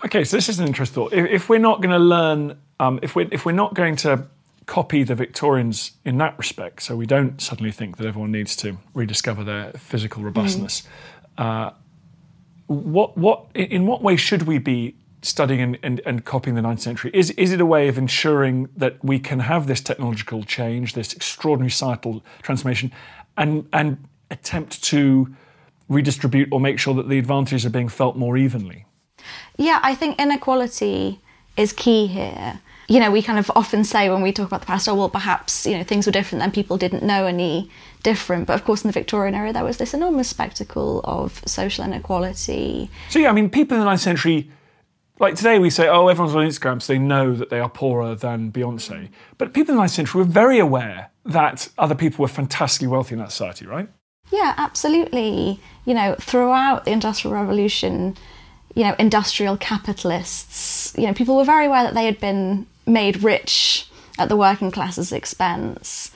Okay, 0.03 0.23
so 0.23 0.37
this 0.37 0.49
is 0.49 0.59
an 0.59 0.67
interesting 0.67 0.95
thought. 0.95 1.13
If, 1.13 1.25
if 1.29 1.49
we're 1.49 1.59
not 1.59 1.81
going 1.81 1.91
to 1.91 1.99
learn, 1.99 2.57
um, 2.79 2.99
if 3.01 3.15
we're 3.15 3.27
if 3.31 3.45
we're 3.45 3.53
not 3.53 3.73
going 3.73 3.95
to 3.97 4.27
copy 4.65 5.03
the 5.03 5.15
Victorians 5.15 5.91
in 6.03 6.17
that 6.17 6.37
respect, 6.37 6.81
so 6.81 6.95
we 6.95 7.05
don't 7.05 7.41
suddenly 7.41 7.71
think 7.71 7.97
that 7.97 8.07
everyone 8.07 8.31
needs 8.31 8.55
to 8.57 8.77
rediscover 8.93 9.43
their 9.43 9.71
physical 9.73 10.23
robustness. 10.23 10.83
Uh, 11.37 11.71
what 12.67 13.17
what 13.17 13.45
in 13.53 13.65
in 13.65 13.87
what 13.87 14.01
way 14.01 14.15
should 14.15 14.43
we 14.43 14.57
be 14.57 14.95
studying 15.21 15.59
and, 15.59 15.79
and, 15.81 16.01
and 16.05 16.23
copying 16.23 16.55
the 16.55 16.61
19th 16.61 16.79
century? 16.79 17.11
Is 17.13 17.31
is 17.31 17.51
it 17.51 17.61
a 17.61 17.65
way 17.65 17.87
of 17.87 17.97
ensuring 17.97 18.69
that 18.75 19.03
we 19.03 19.19
can 19.19 19.39
have 19.39 19.67
this 19.67 19.81
technological 19.81 20.43
change, 20.43 20.93
this 20.93 21.13
extraordinary 21.13 21.71
societal 21.71 22.23
transformation, 22.41 22.91
and 23.37 23.67
and 23.73 24.07
attempt 24.31 24.83
to 24.85 25.35
redistribute 25.87 26.49
or 26.51 26.59
make 26.59 26.79
sure 26.79 26.93
that 26.95 27.09
the 27.09 27.19
advantages 27.19 27.65
are 27.65 27.69
being 27.69 27.89
felt 27.89 28.15
more 28.15 28.37
evenly? 28.37 28.85
Yeah, 29.57 29.79
I 29.83 29.95
think 29.95 30.19
inequality 30.19 31.19
is 31.57 31.71
key 31.71 32.07
here. 32.07 32.59
You 32.87 32.99
know, 32.99 33.09
we 33.09 33.21
kind 33.21 33.39
of 33.39 33.51
often 33.55 33.83
say 33.83 34.09
when 34.09 34.21
we 34.21 34.31
talk 34.31 34.47
about 34.47 34.61
the 34.61 34.67
past, 34.67 34.87
oh, 34.87 34.95
well, 34.95 35.09
perhaps, 35.09 35.65
you 35.65 35.77
know, 35.77 35.83
things 35.83 36.05
were 36.05 36.11
different 36.11 36.43
and 36.43 36.53
people 36.53 36.77
didn't 36.77 37.03
know 37.03 37.25
any 37.25 37.69
different. 38.03 38.45
But 38.45 38.53
of 38.53 38.63
course, 38.63 38.83
in 38.83 38.89
the 38.89 38.93
Victorian 38.93 39.33
era, 39.33 39.51
there 39.51 39.63
was 39.63 39.77
this 39.77 39.93
enormous 39.93 40.29
spectacle 40.29 41.01
of 41.03 41.41
social 41.47 41.83
inequality. 41.83 42.89
So 43.09 43.19
yeah, 43.19 43.29
I 43.29 43.31
mean, 43.31 43.49
people 43.49 43.77
in 43.77 43.83
the 43.83 43.89
19th 43.89 43.99
century, 43.99 44.51
like 45.19 45.35
today 45.35 45.57
we 45.57 45.69
say, 45.69 45.87
oh, 45.87 46.07
everyone's 46.09 46.35
on 46.35 46.45
Instagram, 46.45 46.81
so 46.81 46.93
they 46.93 46.99
know 46.99 47.33
that 47.33 47.49
they 47.49 47.59
are 47.59 47.69
poorer 47.69 48.13
than 48.13 48.51
Beyonce. 48.51 49.09
But 49.37 49.53
people 49.53 49.73
in 49.73 49.77
the 49.77 49.83
19th 49.83 49.89
century 49.89 50.19
were 50.19 50.25
very 50.25 50.59
aware 50.59 51.09
that 51.25 51.69
other 51.77 51.95
people 51.95 52.21
were 52.21 52.29
fantastically 52.29 52.87
wealthy 52.87 53.13
in 53.13 53.19
that 53.19 53.31
society, 53.31 53.65
right? 53.65 53.89
Yeah, 54.31 54.53
absolutely. 54.57 55.59
You 55.85 55.93
know, 55.93 56.15
throughout 56.19 56.85
the 56.85 56.91
Industrial 56.91 57.33
Revolution, 57.33 58.15
you 58.75 58.83
know, 58.83 58.95
industrial 58.99 59.57
capitalists, 59.57 60.93
you 60.97 61.07
know, 61.07 61.13
people 61.13 61.37
were 61.37 61.45
very 61.45 61.65
aware 61.65 61.83
that 61.83 61.93
they 61.93 62.05
had 62.05 62.19
been 62.19 62.67
made 62.85 63.23
rich 63.23 63.87
at 64.17 64.29
the 64.29 64.35
working 64.35 64.71
class's 64.71 65.11
expense. 65.11 66.11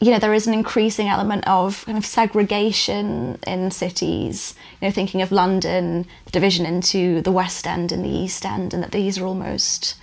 You 0.00 0.10
know, 0.10 0.18
there 0.18 0.34
is 0.34 0.46
an 0.46 0.54
increasing 0.54 1.08
element 1.08 1.46
of 1.46 1.84
kind 1.86 1.96
of 1.96 2.04
segregation 2.04 3.38
in 3.46 3.70
cities. 3.70 4.54
You 4.80 4.88
know, 4.88 4.92
thinking 4.92 5.22
of 5.22 5.32
London, 5.32 6.06
the 6.24 6.30
division 6.32 6.66
into 6.66 7.22
the 7.22 7.32
West 7.32 7.66
End 7.66 7.92
and 7.92 8.04
the 8.04 8.10
East 8.10 8.44
End, 8.44 8.74
and 8.74 8.82
that 8.82 8.92
these 8.92 9.18
are 9.18 9.24
almost 9.24 9.94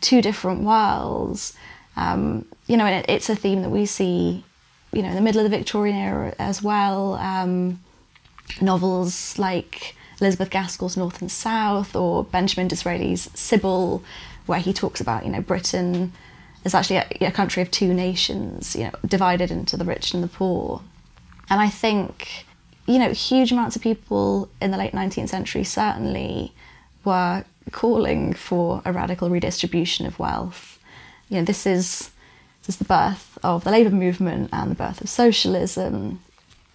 two 0.00 0.22
different 0.22 0.62
worlds. 0.62 1.54
Um, 1.96 2.46
you 2.66 2.76
know, 2.76 2.86
it, 2.86 3.04
it's 3.08 3.28
a 3.28 3.36
theme 3.36 3.62
that 3.62 3.70
we 3.70 3.84
see, 3.84 4.44
you 4.92 5.02
know, 5.02 5.08
in 5.08 5.14
the 5.14 5.20
middle 5.20 5.44
of 5.44 5.50
the 5.50 5.56
Victorian 5.56 5.96
era 5.96 6.34
as 6.38 6.62
well. 6.62 7.14
Um, 7.14 7.80
novels 8.60 9.38
like 9.38 9.96
Elizabeth 10.20 10.50
Gaskell's 10.50 10.96
North 10.96 11.20
and 11.20 11.30
South 11.30 11.96
or 11.96 12.24
Benjamin 12.24 12.68
Disraeli's 12.68 13.28
Sybil, 13.34 14.02
where 14.46 14.58
he 14.60 14.72
talks 14.72 15.00
about, 15.00 15.24
you 15.24 15.30
know, 15.30 15.40
Britain 15.40 16.12
is 16.64 16.74
actually 16.74 16.96
a, 16.96 17.06
a 17.22 17.30
country 17.32 17.62
of 17.62 17.70
two 17.70 17.92
nations, 17.92 18.74
you 18.76 18.84
know, 18.84 18.92
divided 19.06 19.50
into 19.50 19.76
the 19.76 19.84
rich 19.84 20.14
and 20.14 20.22
the 20.22 20.28
poor. 20.28 20.82
And 21.50 21.60
I 21.60 21.68
think, 21.68 22.46
you 22.86 22.98
know, 22.98 23.12
huge 23.12 23.52
amounts 23.52 23.76
of 23.76 23.82
people 23.82 24.48
in 24.60 24.70
the 24.70 24.76
late 24.76 24.92
19th 24.92 25.28
century 25.28 25.64
certainly 25.64 26.52
were 27.04 27.44
calling 27.70 28.32
for 28.32 28.82
a 28.84 28.92
radical 28.92 29.30
redistribution 29.30 30.06
of 30.06 30.18
wealth. 30.18 30.78
You 31.28 31.38
know, 31.38 31.44
this 31.44 31.66
is 31.66 32.10
this 32.66 32.76
is 32.76 32.76
the 32.76 32.84
birth 32.84 33.38
of 33.42 33.64
the 33.64 33.70
labour 33.72 33.90
movement 33.90 34.50
and 34.52 34.70
the 34.70 34.74
birth 34.76 35.00
of 35.00 35.08
socialism. 35.08 36.20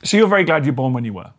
So 0.03 0.17
you're 0.17 0.27
very 0.27 0.43
glad 0.43 0.65
you're 0.65 0.73
born 0.73 0.93
when 0.93 1.05
you 1.05 1.13
were, 1.13 1.31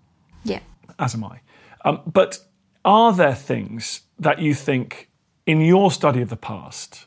Yeah. 0.44 0.60
as 0.98 1.14
am 1.14 1.24
I. 1.24 1.40
Um, 1.84 2.00
but 2.06 2.38
are 2.84 3.12
there 3.12 3.34
things 3.34 4.00
that 4.18 4.38
you 4.40 4.54
think 4.54 5.07
in 5.48 5.62
your 5.62 5.90
study 5.90 6.20
of 6.20 6.28
the 6.28 6.36
past 6.36 7.06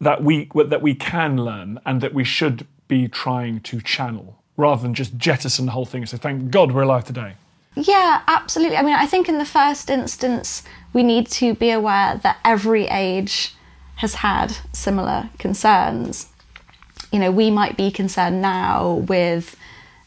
that 0.00 0.22
we 0.22 0.50
that 0.66 0.82
we 0.82 0.94
can 0.94 1.36
learn 1.36 1.78
and 1.86 2.00
that 2.00 2.12
we 2.12 2.24
should 2.24 2.66
be 2.88 3.06
trying 3.06 3.60
to 3.60 3.80
channel 3.80 4.42
rather 4.56 4.82
than 4.82 4.92
just 4.92 5.16
jettison 5.16 5.66
the 5.66 5.72
whole 5.72 5.86
thing 5.86 6.02
and 6.02 6.10
say, 6.10 6.16
thank 6.16 6.50
God 6.50 6.72
we're 6.72 6.82
alive 6.82 7.04
today? 7.04 7.34
Yeah, 7.76 8.22
absolutely. 8.26 8.76
I 8.76 8.82
mean, 8.82 8.96
I 8.96 9.06
think 9.06 9.28
in 9.28 9.38
the 9.38 9.44
first 9.44 9.88
instance, 9.88 10.64
we 10.92 11.04
need 11.04 11.28
to 11.28 11.54
be 11.54 11.70
aware 11.70 12.18
that 12.24 12.38
every 12.44 12.86
age 12.88 13.54
has 13.96 14.14
had 14.14 14.56
similar 14.72 15.30
concerns. 15.38 16.26
You 17.12 17.20
know, 17.20 17.30
we 17.30 17.48
might 17.50 17.76
be 17.76 17.92
concerned 17.92 18.42
now 18.42 19.04
with 19.06 19.56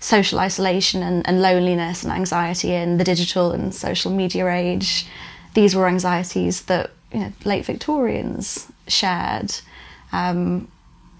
social 0.01 0.39
isolation 0.39 1.01
and, 1.01 1.25
and 1.25 1.41
loneliness 1.41 2.03
and 2.03 2.11
anxiety 2.11 2.73
in 2.73 2.97
the 2.97 3.05
digital 3.05 3.53
and 3.53 3.73
social 3.73 4.11
media 4.11 4.49
age. 4.49 5.07
These 5.53 5.73
were 5.73 5.87
anxieties 5.87 6.63
that 6.63 6.91
you 7.13 7.19
know, 7.19 7.33
late 7.45 7.65
Victorians 7.65 8.71
shared. 8.87 9.55
Um, 10.11 10.67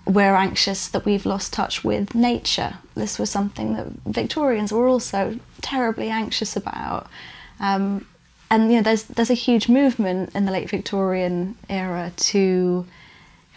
we're 0.06 0.36
anxious 0.36 0.89
that 0.89 1.06
we've 1.06 1.25
lost 1.25 1.53
touch 1.53 1.84
with 1.84 2.13
nature. 2.13 2.75
This 2.95 3.17
was 3.17 3.29
something 3.29 3.73
that 3.75 3.88
Victorians 4.06 4.73
were 4.73 4.88
also 4.88 5.39
terribly 5.62 6.10
anxious 6.10 6.56
about. 6.56 7.08
Um, 7.60 8.06
and 8.51 8.71
you 8.71 8.77
know, 8.77 8.84
there's 8.84 9.03
there's 9.03 9.32
a 9.32 9.36
huge 9.36 9.69
movement 9.69 10.36
in 10.36 10.45
the 10.45 10.51
late 10.51 10.69
Victorian 10.69 11.58
era 11.69 12.12
to 12.17 12.86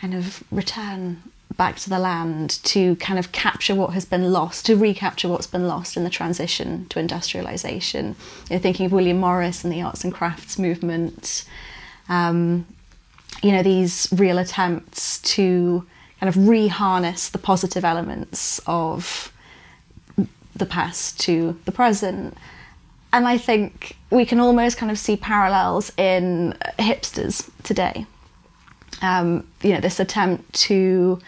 kind 0.00 0.14
of 0.14 0.42
return 0.50 1.22
back 1.56 1.76
to 1.76 1.90
the 1.90 1.98
land 1.98 2.58
to 2.64 2.96
kind 2.96 3.18
of 3.18 3.32
capture 3.32 3.74
what 3.74 3.94
has 3.94 4.04
been 4.04 4.32
lost, 4.32 4.66
to 4.66 4.76
recapture 4.76 5.28
what's 5.28 5.46
been 5.46 5.66
lost 5.66 5.96
in 5.96 6.04
the 6.04 6.10
transition 6.10 6.86
to 6.88 6.98
industrialization. 6.98 8.14
You 8.50 8.56
know, 8.56 8.62
thinking 8.62 8.86
of 8.86 8.92
William 8.92 9.18
Morris 9.18 9.64
and 9.64 9.72
the 9.72 9.82
arts 9.82 10.04
and 10.04 10.12
crafts 10.12 10.58
movement, 10.58 11.44
um, 12.08 12.66
you 13.42 13.52
know, 13.52 13.62
these 13.62 14.08
real 14.12 14.38
attempts 14.38 15.18
to 15.20 15.86
kind 16.20 16.28
of 16.28 16.34
reharness 16.34 17.30
the 17.30 17.38
positive 17.38 17.84
elements 17.84 18.60
of 18.66 19.32
the 20.54 20.66
past 20.66 21.20
to 21.20 21.58
the 21.64 21.72
present. 21.72 22.36
And 23.12 23.26
I 23.26 23.38
think 23.38 23.96
we 24.10 24.24
can 24.24 24.40
almost 24.40 24.78
kind 24.78 24.90
of 24.90 24.98
see 24.98 25.16
parallels 25.16 25.92
in 25.96 26.56
hipsters 26.78 27.48
today. 27.62 28.06
Um, 29.02 29.46
you 29.62 29.72
know, 29.72 29.80
this 29.80 30.00
attempt 30.00 30.52
to 30.54 31.20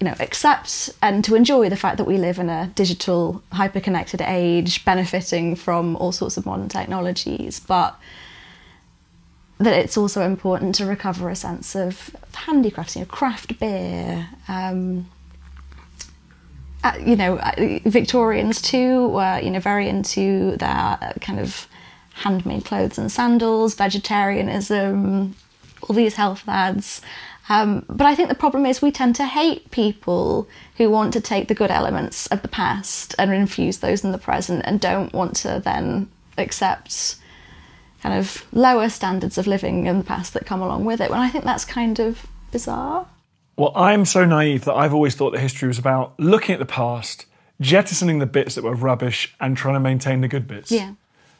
you 0.00 0.04
know, 0.04 0.14
accept 0.20 0.90
and 1.02 1.24
to 1.24 1.34
enjoy 1.34 1.68
the 1.68 1.76
fact 1.76 1.96
that 1.96 2.04
we 2.04 2.18
live 2.18 2.38
in 2.38 2.48
a 2.48 2.68
digital, 2.74 3.42
hyper-connected 3.52 4.20
age, 4.20 4.84
benefiting 4.84 5.56
from 5.56 5.96
all 5.96 6.12
sorts 6.12 6.36
of 6.36 6.46
modern 6.46 6.68
technologies, 6.68 7.58
but 7.58 7.98
that 9.58 9.74
it's 9.74 9.96
also 9.96 10.22
important 10.22 10.74
to 10.76 10.86
recover 10.86 11.28
a 11.28 11.36
sense 11.36 11.74
of 11.74 12.14
handicrafts, 12.34 12.94
you 12.96 13.02
know, 13.02 13.06
craft 13.06 13.58
beer. 13.58 14.28
Um, 14.46 15.08
uh, 16.84 16.92
you 17.04 17.16
know, 17.16 17.38
uh, 17.38 17.80
Victorians 17.84 18.62
too 18.62 19.08
were, 19.08 19.40
you 19.40 19.50
know, 19.50 19.58
very 19.58 19.88
into 19.88 20.56
their 20.58 21.12
kind 21.20 21.40
of 21.40 21.66
handmade 22.14 22.64
clothes 22.64 22.98
and 22.98 23.10
sandals, 23.10 23.74
vegetarianism, 23.74 25.34
all 25.82 25.96
these 25.96 26.14
health 26.14 26.40
fads. 26.40 27.00
Um, 27.48 27.84
but 27.88 28.06
I 28.06 28.14
think 28.14 28.28
the 28.28 28.34
problem 28.34 28.66
is 28.66 28.82
we 28.82 28.92
tend 28.92 29.16
to 29.16 29.24
hate 29.24 29.70
people 29.70 30.48
who 30.76 30.90
want 30.90 31.12
to 31.14 31.20
take 31.20 31.48
the 31.48 31.54
good 31.54 31.70
elements 31.70 32.26
of 32.28 32.42
the 32.42 32.48
past 32.48 33.14
and 33.18 33.32
infuse 33.32 33.78
those 33.78 34.04
in 34.04 34.12
the 34.12 34.18
present 34.18 34.62
and 34.64 34.80
don't 34.80 35.12
want 35.12 35.34
to 35.36 35.60
then 35.64 36.10
accept 36.36 37.16
kind 38.02 38.18
of 38.18 38.44
lower 38.52 38.88
standards 38.88 39.38
of 39.38 39.46
living 39.46 39.86
in 39.86 39.98
the 39.98 40.04
past 40.04 40.32
that 40.34 40.46
come 40.46 40.62
along 40.62 40.84
with 40.84 41.00
it. 41.00 41.10
And 41.10 41.20
I 41.20 41.28
think 41.28 41.44
that's 41.44 41.64
kind 41.64 41.98
of 41.98 42.26
bizarre. 42.50 43.06
Well, 43.56 43.72
I'm 43.74 44.04
so 44.04 44.24
naive 44.24 44.64
that 44.66 44.74
I've 44.74 44.94
always 44.94 45.16
thought 45.16 45.32
that 45.32 45.40
history 45.40 45.66
was 45.66 45.78
about 45.78 46.18
looking 46.20 46.52
at 46.52 46.60
the 46.60 46.66
past, 46.66 47.26
jettisoning 47.60 48.20
the 48.20 48.26
bits 48.26 48.54
that 48.54 48.62
were 48.62 48.74
rubbish, 48.74 49.34
and 49.40 49.56
trying 49.56 49.74
to 49.74 49.80
maintain 49.80 50.20
the 50.20 50.28
good 50.28 50.46
bits. 50.46 50.70
Yeah. 50.70 50.92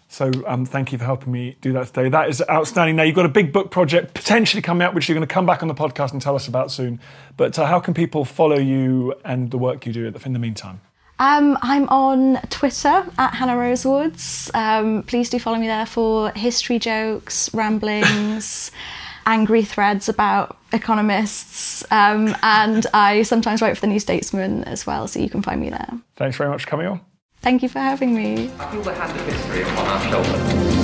So 0.09 0.33
um, 0.47 0.65
thank 0.65 0.91
you 0.91 0.99
for 0.99 1.05
helping 1.05 1.33
me 1.33 1.57
do 1.61 1.73
that 1.75 1.89
today. 1.89 2.09
That 2.09 2.31
is 2.31 2.43
outstanding. 2.49 2.97
Now 2.97 3.03
you've 3.03 3.15
got 3.15 3.27
a 3.27 3.31
big 3.31 3.53
book 3.53 3.71
project 3.71 4.15
potentially 4.15 4.63
coming 4.63 4.85
out, 4.85 4.95
which 4.95 5.09
you're 5.09 5.15
going 5.15 5.27
to 5.27 5.33
come 5.33 5.47
back 5.47 5.63
on 5.63 5.69
the 5.69 5.75
podcast 5.75 6.13
and 6.13 6.21
tell 6.21 6.35
us 6.35 6.49
about 6.49 6.73
soon. 6.73 6.99
But 7.37 7.59
uh, 7.59 7.67
how 7.67 7.79
can 7.79 7.95
people 7.95 8.25
follow 8.25 8.59
you 8.59 9.15
and 9.25 9.51
the 9.51 9.59
work 9.59 9.87
you 9.87 9.93
do 9.93 10.07
in 10.07 10.33
the 10.33 10.39
meantime? 10.39 10.81
Um, 11.21 11.59
I'm 11.63 11.89
on 11.89 12.41
Twitter 12.49 13.05
at 13.19 13.35
Hannah 13.35 13.57
Rosewoods. 13.57 14.55
Um, 14.55 15.03
please 15.03 15.29
do 15.29 15.39
follow 15.39 15.59
me 15.59 15.67
there 15.67 15.87
for 15.87 16.31
history 16.31 16.79
jokes, 16.79 17.53
ramblings, 17.53 18.71
angry 19.27 19.65
threads 19.65 20.09
about 20.09 20.57
economists, 20.73 21.85
um, 21.91 22.37
and 22.43 22.87
I 22.95 23.23
sometimes 23.23 23.61
write 23.61 23.77
for 23.77 23.81
the 23.81 23.89
New 23.89 23.99
Statesman 23.99 24.65
as 24.65 24.87
well, 24.87 25.09
so 25.09 25.19
you 25.19 25.29
can 25.29 25.43
find 25.43 25.61
me 25.61 25.71
there. 25.71 25.89
Thanks 26.17 26.37
very 26.37 26.51
much 26.51 26.65
for 26.65 26.71
coming 26.71 26.87
on. 26.87 27.01
Thank 27.41 27.63
you 27.63 27.69
for 27.69 27.81
having 27.81 28.15
me. 28.15 28.51
I 28.59 28.71
feel 28.71 28.83
the 28.83 28.95
hand 28.95 29.19
of 29.19 29.27
history 29.27 29.63
upon 29.63 29.87
our 29.87 30.03
shoulders. 30.03 30.79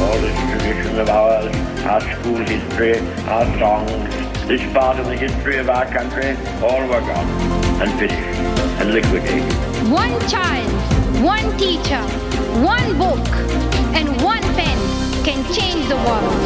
All 0.00 0.18
this 0.20 0.62
tradition 0.62 0.98
of 1.00 1.08
ours, 1.08 1.56
our 1.84 2.00
school 2.00 2.36
history, 2.36 2.98
our 3.28 3.58
songs, 3.58 4.46
this 4.46 4.72
part 4.72 4.98
of 5.00 5.06
the 5.06 5.16
history 5.16 5.58
of 5.58 5.68
our 5.68 5.86
country, 5.86 6.36
all 6.62 6.82
were 6.82 7.00
gone 7.00 7.26
and 7.82 7.98
finished 7.98 8.55
and 8.78 8.92
liquidated. 8.92 9.52
One 9.90 10.18
child, 10.28 10.70
one 11.22 11.56
teacher, 11.56 12.02
one 12.62 12.98
book, 12.98 13.26
and 13.94 14.08
one 14.22 14.42
pen 14.54 14.78
can 15.24 15.42
change 15.52 15.88
the 15.88 15.96
world. 15.96 16.36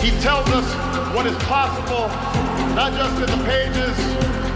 He 0.00 0.10
tells 0.20 0.48
us 0.50 0.68
what 1.14 1.26
is 1.26 1.36
possible, 1.44 2.08
not 2.74 2.92
just 2.92 3.14
in 3.20 3.38
the 3.38 3.44
pages 3.44 3.96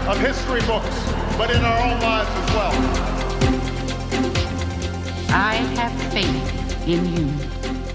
of 0.07 0.19
history 0.19 0.61
books, 0.61 0.95
but 1.37 1.51
in 1.51 1.63
our 1.63 1.79
own 1.87 1.99
lives 1.99 2.29
as 2.29 2.49
well. 2.55 2.73
I 5.31 5.55
have 5.75 6.13
faith 6.13 6.87
in 6.87 7.05
you. 7.15 7.88